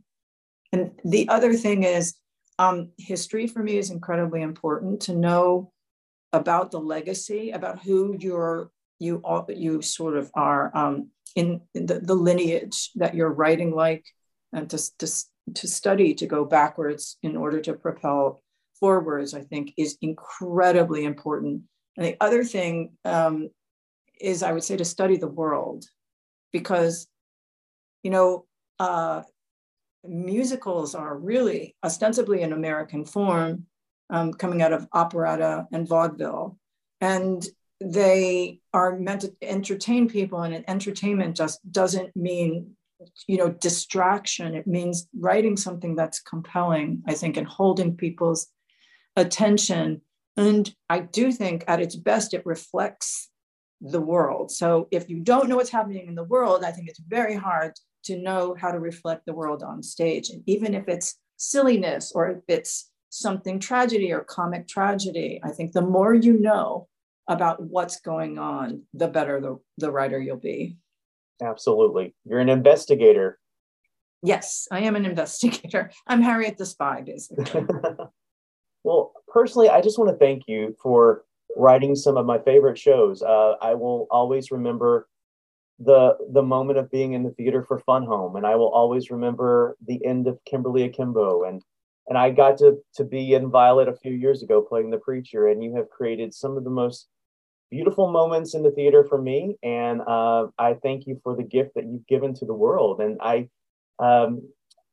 And 0.71 0.91
the 1.03 1.27
other 1.29 1.53
thing 1.53 1.83
is, 1.83 2.15
um, 2.59 2.91
history 2.97 3.47
for 3.47 3.63
me 3.63 3.77
is 3.77 3.89
incredibly 3.89 4.41
important 4.41 5.01
to 5.03 5.15
know 5.15 5.71
about 6.31 6.71
the 6.71 6.79
legacy, 6.79 7.51
about 7.51 7.81
who 7.83 8.15
you're 8.19 8.71
you 8.99 9.23
you 9.49 9.81
sort 9.81 10.15
of 10.15 10.29
are 10.35 10.75
um, 10.77 11.09
in, 11.35 11.61
in 11.73 11.87
the, 11.87 11.99
the 11.99 12.13
lineage 12.13 12.91
that 12.95 13.15
you're 13.15 13.33
writing 13.33 13.73
like, 13.73 14.05
and 14.53 14.69
to, 14.69 14.77
to 14.99 15.07
to 15.55 15.67
study 15.67 16.13
to 16.13 16.27
go 16.27 16.45
backwards 16.45 17.17
in 17.23 17.35
order 17.35 17.59
to 17.61 17.73
propel 17.73 18.43
forwards, 18.81 19.33
I 19.33 19.41
think, 19.43 19.73
is 19.77 19.97
incredibly 20.01 21.05
important. 21.05 21.61
And 21.95 22.05
the 22.05 22.17
other 22.19 22.43
thing 22.43 22.97
um, 23.05 23.49
is, 24.19 24.43
I 24.43 24.51
would 24.51 24.65
say, 24.65 24.75
to 24.75 24.83
study 24.83 25.15
the 25.15 25.27
world, 25.27 25.85
because, 26.51 27.07
you 28.03 28.11
know, 28.11 28.45
uh, 28.79 29.21
musicals 30.03 30.95
are 30.95 31.17
really 31.17 31.75
ostensibly 31.83 32.41
an 32.41 32.51
American 32.51 33.05
form 33.05 33.67
um, 34.09 34.33
coming 34.33 34.61
out 34.61 34.73
of 34.73 34.87
operetta 34.91 35.67
and 35.71 35.87
vaudeville. 35.87 36.57
And 36.99 37.45
they 37.79 38.59
are 38.73 38.97
meant 38.99 39.21
to 39.21 39.33
entertain 39.41 40.09
people, 40.09 40.41
and 40.41 40.65
entertainment 40.67 41.37
just 41.37 41.59
doesn't 41.71 42.15
mean 42.15 42.75
you 43.27 43.37
know 43.37 43.49
distraction 43.49 44.53
it 44.53 44.67
means 44.67 45.07
writing 45.17 45.57
something 45.57 45.95
that's 45.95 46.21
compelling 46.21 47.01
i 47.07 47.15
think 47.15 47.35
and 47.35 47.47
holding 47.47 47.97
people's 47.97 48.47
attention. 49.15 50.01
And 50.37 50.73
I 50.89 50.99
do 50.99 51.31
think 51.31 51.63
at 51.67 51.81
its 51.81 51.95
best, 51.95 52.33
it 52.33 52.45
reflects 52.45 53.29
the 53.81 54.01
world. 54.01 54.51
So 54.51 54.87
if 54.91 55.09
you 55.09 55.19
don't 55.19 55.49
know 55.49 55.55
what's 55.55 55.69
happening 55.71 56.07
in 56.07 56.15
the 56.15 56.23
world, 56.23 56.63
I 56.63 56.71
think 56.71 56.87
it's 56.87 57.01
very 57.07 57.35
hard 57.35 57.73
to 58.03 58.17
know 58.17 58.55
how 58.59 58.71
to 58.71 58.79
reflect 58.79 59.25
the 59.25 59.33
world 59.33 59.63
on 59.63 59.83
stage. 59.83 60.29
And 60.29 60.43
even 60.45 60.73
if 60.73 60.87
it's 60.87 61.19
silliness 61.37 62.11
or 62.13 62.29
if 62.29 62.43
it's 62.47 62.91
something 63.09 63.59
tragedy 63.59 64.11
or 64.11 64.23
comic 64.23 64.67
tragedy, 64.67 65.41
I 65.43 65.49
think 65.49 65.73
the 65.73 65.81
more 65.81 66.13
you 66.13 66.39
know 66.39 66.87
about 67.27 67.61
what's 67.61 67.99
going 67.99 68.37
on, 68.37 68.83
the 68.93 69.07
better 69.07 69.41
the, 69.41 69.59
the 69.77 69.91
writer 69.91 70.19
you'll 70.19 70.37
be. 70.37 70.77
Absolutely. 71.41 72.15
You're 72.25 72.39
an 72.39 72.49
investigator. 72.49 73.39
Yes, 74.23 74.67
I 74.71 74.81
am 74.81 74.95
an 74.95 75.05
investigator. 75.05 75.91
I'm 76.07 76.21
Harriet 76.21 76.57
the 76.57 76.65
Spy, 76.65 77.01
basically. 77.05 77.65
Well, 78.83 79.13
personally, 79.27 79.69
I 79.69 79.81
just 79.81 79.99
want 79.99 80.11
to 80.11 80.17
thank 80.17 80.43
you 80.47 80.75
for 80.81 81.23
writing 81.55 81.95
some 81.95 82.17
of 82.17 82.25
my 82.25 82.39
favorite 82.39 82.77
shows. 82.77 83.21
Uh, 83.21 83.53
I 83.61 83.73
will 83.75 84.07
always 84.09 84.51
remember 84.51 85.07
the 85.79 86.17
the 86.31 86.43
moment 86.43 86.77
of 86.77 86.91
being 86.91 87.13
in 87.13 87.23
the 87.23 87.31
theater 87.31 87.63
for 87.63 87.79
Fun 87.79 88.05
Home, 88.05 88.35
and 88.35 88.45
I 88.45 88.55
will 88.55 88.69
always 88.69 89.09
remember 89.11 89.77
the 89.85 90.03
end 90.05 90.27
of 90.27 90.39
Kimberly 90.45 90.83
Akimbo, 90.83 91.43
and 91.43 91.61
and 92.07 92.17
I 92.17 92.31
got 92.31 92.57
to 92.59 92.77
to 92.95 93.03
be 93.03 93.33
in 93.33 93.49
Violet 93.49 93.87
a 93.87 93.95
few 93.95 94.13
years 94.13 94.43
ago 94.43 94.61
playing 94.61 94.89
the 94.91 94.97
preacher, 94.97 95.47
and 95.47 95.63
you 95.63 95.75
have 95.75 95.89
created 95.89 96.33
some 96.33 96.57
of 96.57 96.63
the 96.63 96.69
most 96.69 97.07
beautiful 97.69 98.11
moments 98.11 98.53
in 98.53 98.63
the 98.63 98.71
theater 98.71 99.05
for 99.07 99.21
me, 99.21 99.55
and 99.63 100.01
uh, 100.01 100.47
I 100.59 100.73
thank 100.75 101.07
you 101.07 101.19
for 101.23 101.35
the 101.35 101.43
gift 101.43 101.71
that 101.75 101.85
you've 101.85 102.07
given 102.07 102.33
to 102.35 102.45
the 102.45 102.53
world, 102.53 102.99
and 103.01 103.17
I. 103.21 103.49
Um, 103.99 104.41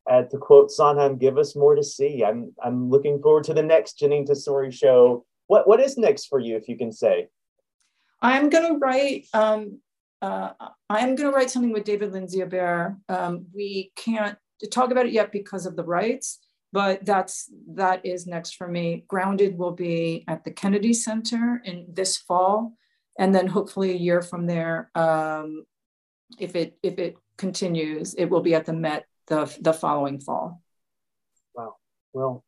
uh, 0.08 0.22
to 0.22 0.38
quote 0.38 0.70
Sondheim, 0.70 1.18
give 1.18 1.38
us 1.38 1.54
more 1.54 1.74
to 1.74 1.82
see. 1.84 2.24
I'm 2.24 2.54
I'm 2.62 2.90
looking 2.90 3.20
forward 3.20 3.44
to 3.44 3.54
the 3.54 3.62
next 3.62 3.98
Jeanine 3.98 4.26
Tesori 4.28 4.72
show. 4.72 5.24
What 5.46 5.68
what 5.68 5.80
is 5.80 5.98
next 5.98 6.26
for 6.26 6.38
you, 6.38 6.56
if 6.56 6.68
you 6.68 6.76
can 6.76 6.92
say? 6.92 7.28
I'm 8.20 8.50
going 8.50 8.72
to 8.72 8.78
write. 8.78 9.26
Um, 9.32 9.80
uh, 10.20 10.50
I'm 10.90 11.16
to 11.16 11.30
write 11.30 11.50
something 11.50 11.72
with 11.72 11.84
David 11.84 12.12
Lindsay-Abaire. 12.12 12.96
Um, 13.08 13.46
we 13.54 13.92
can't 13.94 14.36
talk 14.72 14.90
about 14.90 15.06
it 15.06 15.12
yet 15.12 15.30
because 15.30 15.66
of 15.66 15.76
the 15.76 15.84
rights, 15.84 16.40
but 16.72 17.04
that's 17.04 17.48
that 17.74 18.04
is 18.04 18.26
next 18.26 18.56
for 18.56 18.66
me. 18.66 19.04
Grounded 19.06 19.56
will 19.56 19.72
be 19.72 20.24
at 20.26 20.44
the 20.44 20.50
Kennedy 20.50 20.92
Center 20.92 21.62
in 21.64 21.86
this 21.92 22.16
fall, 22.16 22.72
and 23.18 23.34
then 23.34 23.46
hopefully 23.46 23.92
a 23.92 23.96
year 23.96 24.22
from 24.22 24.46
there, 24.46 24.90
um, 24.94 25.64
if 26.38 26.56
it 26.56 26.76
if 26.82 26.98
it 26.98 27.16
continues, 27.36 28.14
it 28.14 28.26
will 28.26 28.42
be 28.42 28.54
at 28.54 28.66
the 28.66 28.72
Met 28.72 29.06
the, 29.28 29.56
the 29.60 29.72
following 29.72 30.20
fall. 30.20 30.62
Wow. 31.54 31.76
Well, 32.12 32.44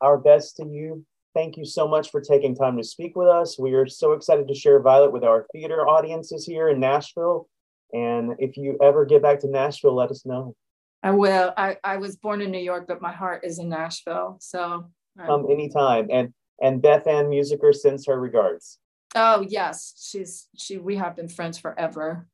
our 0.00 0.18
best 0.18 0.56
to 0.56 0.66
you. 0.66 1.04
Thank 1.34 1.56
you 1.56 1.64
so 1.64 1.86
much 1.86 2.10
for 2.10 2.20
taking 2.20 2.56
time 2.56 2.76
to 2.76 2.82
speak 2.82 3.14
with 3.14 3.28
us. 3.28 3.58
We 3.58 3.74
are 3.74 3.86
so 3.86 4.12
excited 4.12 4.48
to 4.48 4.54
share 4.54 4.80
Violet 4.80 5.12
with 5.12 5.22
our 5.22 5.46
theater 5.52 5.86
audiences 5.86 6.44
here 6.44 6.68
in 6.68 6.80
Nashville. 6.80 7.48
And 7.92 8.34
if 8.38 8.56
you 8.56 8.76
ever 8.82 9.04
get 9.04 9.22
back 9.22 9.40
to 9.40 9.48
Nashville, 9.48 9.94
let 9.94 10.10
us 10.10 10.26
know. 10.26 10.56
I 11.02 11.12
will. 11.12 11.52
I, 11.56 11.76
I 11.82 11.96
was 11.96 12.16
born 12.16 12.40
in 12.40 12.50
New 12.50 12.58
York, 12.58 12.86
but 12.88 13.00
my 13.00 13.12
heart 13.12 13.44
is 13.44 13.58
in 13.58 13.68
Nashville. 13.68 14.38
So 14.40 14.86
come 15.24 15.46
anytime. 15.50 16.08
And 16.10 16.34
and 16.60 16.82
Beth 16.82 17.06
Ann 17.06 17.26
Musiker 17.26 17.74
sends 17.74 18.06
her 18.06 18.20
regards. 18.20 18.78
Oh 19.14 19.44
yes, 19.48 19.94
she's 20.10 20.48
she. 20.56 20.78
We 20.78 20.96
have 20.96 21.16
been 21.16 21.28
friends 21.28 21.58
forever. 21.58 22.26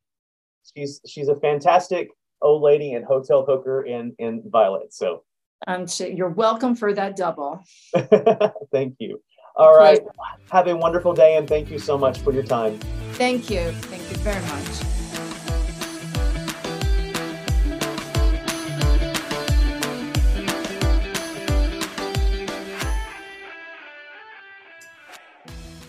She's 0.75 0.99
she's 1.07 1.29
a 1.29 1.35
fantastic 1.35 2.09
old 2.41 2.61
lady 2.61 2.93
and 2.93 3.05
hotel 3.05 3.45
hooker 3.45 3.83
in 3.83 4.15
in 4.19 4.43
Violet. 4.49 4.93
So 4.93 5.23
um, 5.65 5.85
you're 5.99 6.29
welcome 6.29 6.75
for 6.75 6.93
that 6.93 7.15
double. 7.15 7.63
thank 8.71 8.95
you. 8.99 9.21
All 9.55 9.75
right. 9.75 10.01
Have 10.51 10.67
a 10.67 10.75
wonderful 10.75 11.13
day 11.13 11.37
and 11.37 11.47
thank 11.47 11.71
you 11.71 11.79
so 11.79 11.97
much 11.97 12.19
for 12.19 12.31
your 12.31 12.43
time. 12.43 12.79
Thank 13.13 13.49
you. 13.49 13.71
Thank 13.71 14.09
you 14.11 14.17
very 14.17 14.41
much. 14.41 14.97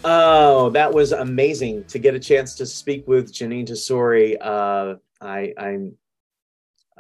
Oh, 0.04 0.70
that 0.70 0.90
was 0.90 1.12
amazing 1.12 1.84
to 1.84 1.98
get 1.98 2.14
a 2.14 2.18
chance 2.18 2.54
to 2.54 2.64
speak 2.64 3.06
with 3.06 3.30
Jeanine 3.30 3.68
Tesori. 3.68 4.38
Uh, 4.40 4.94
I, 5.20 5.52
I'm 5.58 5.96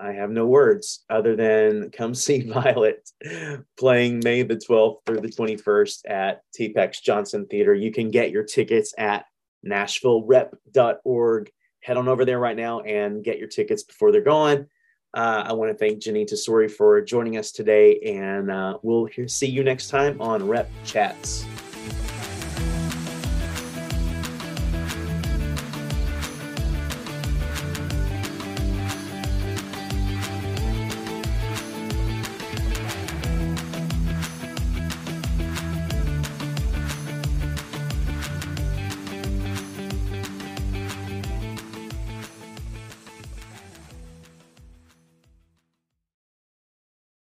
I 0.00 0.12
have 0.12 0.30
no 0.30 0.46
words 0.46 1.04
other 1.10 1.36
than 1.36 1.90
come 1.90 2.14
see 2.14 2.42
Violet 2.42 3.08
playing 3.78 4.20
May 4.24 4.42
the 4.42 4.56
12th 4.56 4.98
through 5.06 5.20
the 5.20 5.28
21st 5.28 6.00
at 6.08 6.42
TPAC's 6.58 7.00
Johnson 7.00 7.46
Theater. 7.46 7.74
You 7.74 7.92
can 7.92 8.10
get 8.10 8.30
your 8.30 8.44
tickets 8.44 8.94
at 8.96 9.26
nashvillerep.org. 9.66 11.50
Head 11.80 11.96
on 11.96 12.08
over 12.08 12.24
there 12.24 12.38
right 12.38 12.56
now 12.56 12.80
and 12.80 13.24
get 13.24 13.38
your 13.38 13.48
tickets 13.48 13.82
before 13.82 14.12
they're 14.12 14.20
gone. 14.20 14.66
Uh, 15.14 15.44
I 15.46 15.52
want 15.54 15.72
to 15.72 15.78
thank 15.78 16.02
Jeanine 16.02 16.30
Tesori 16.30 16.70
for 16.70 17.00
joining 17.00 17.38
us 17.38 17.50
today, 17.50 17.98
and 18.00 18.50
uh, 18.50 18.78
we'll 18.82 19.08
see 19.26 19.46
you 19.46 19.64
next 19.64 19.88
time 19.88 20.20
on 20.20 20.46
Rep 20.46 20.70
Chats. 20.84 21.46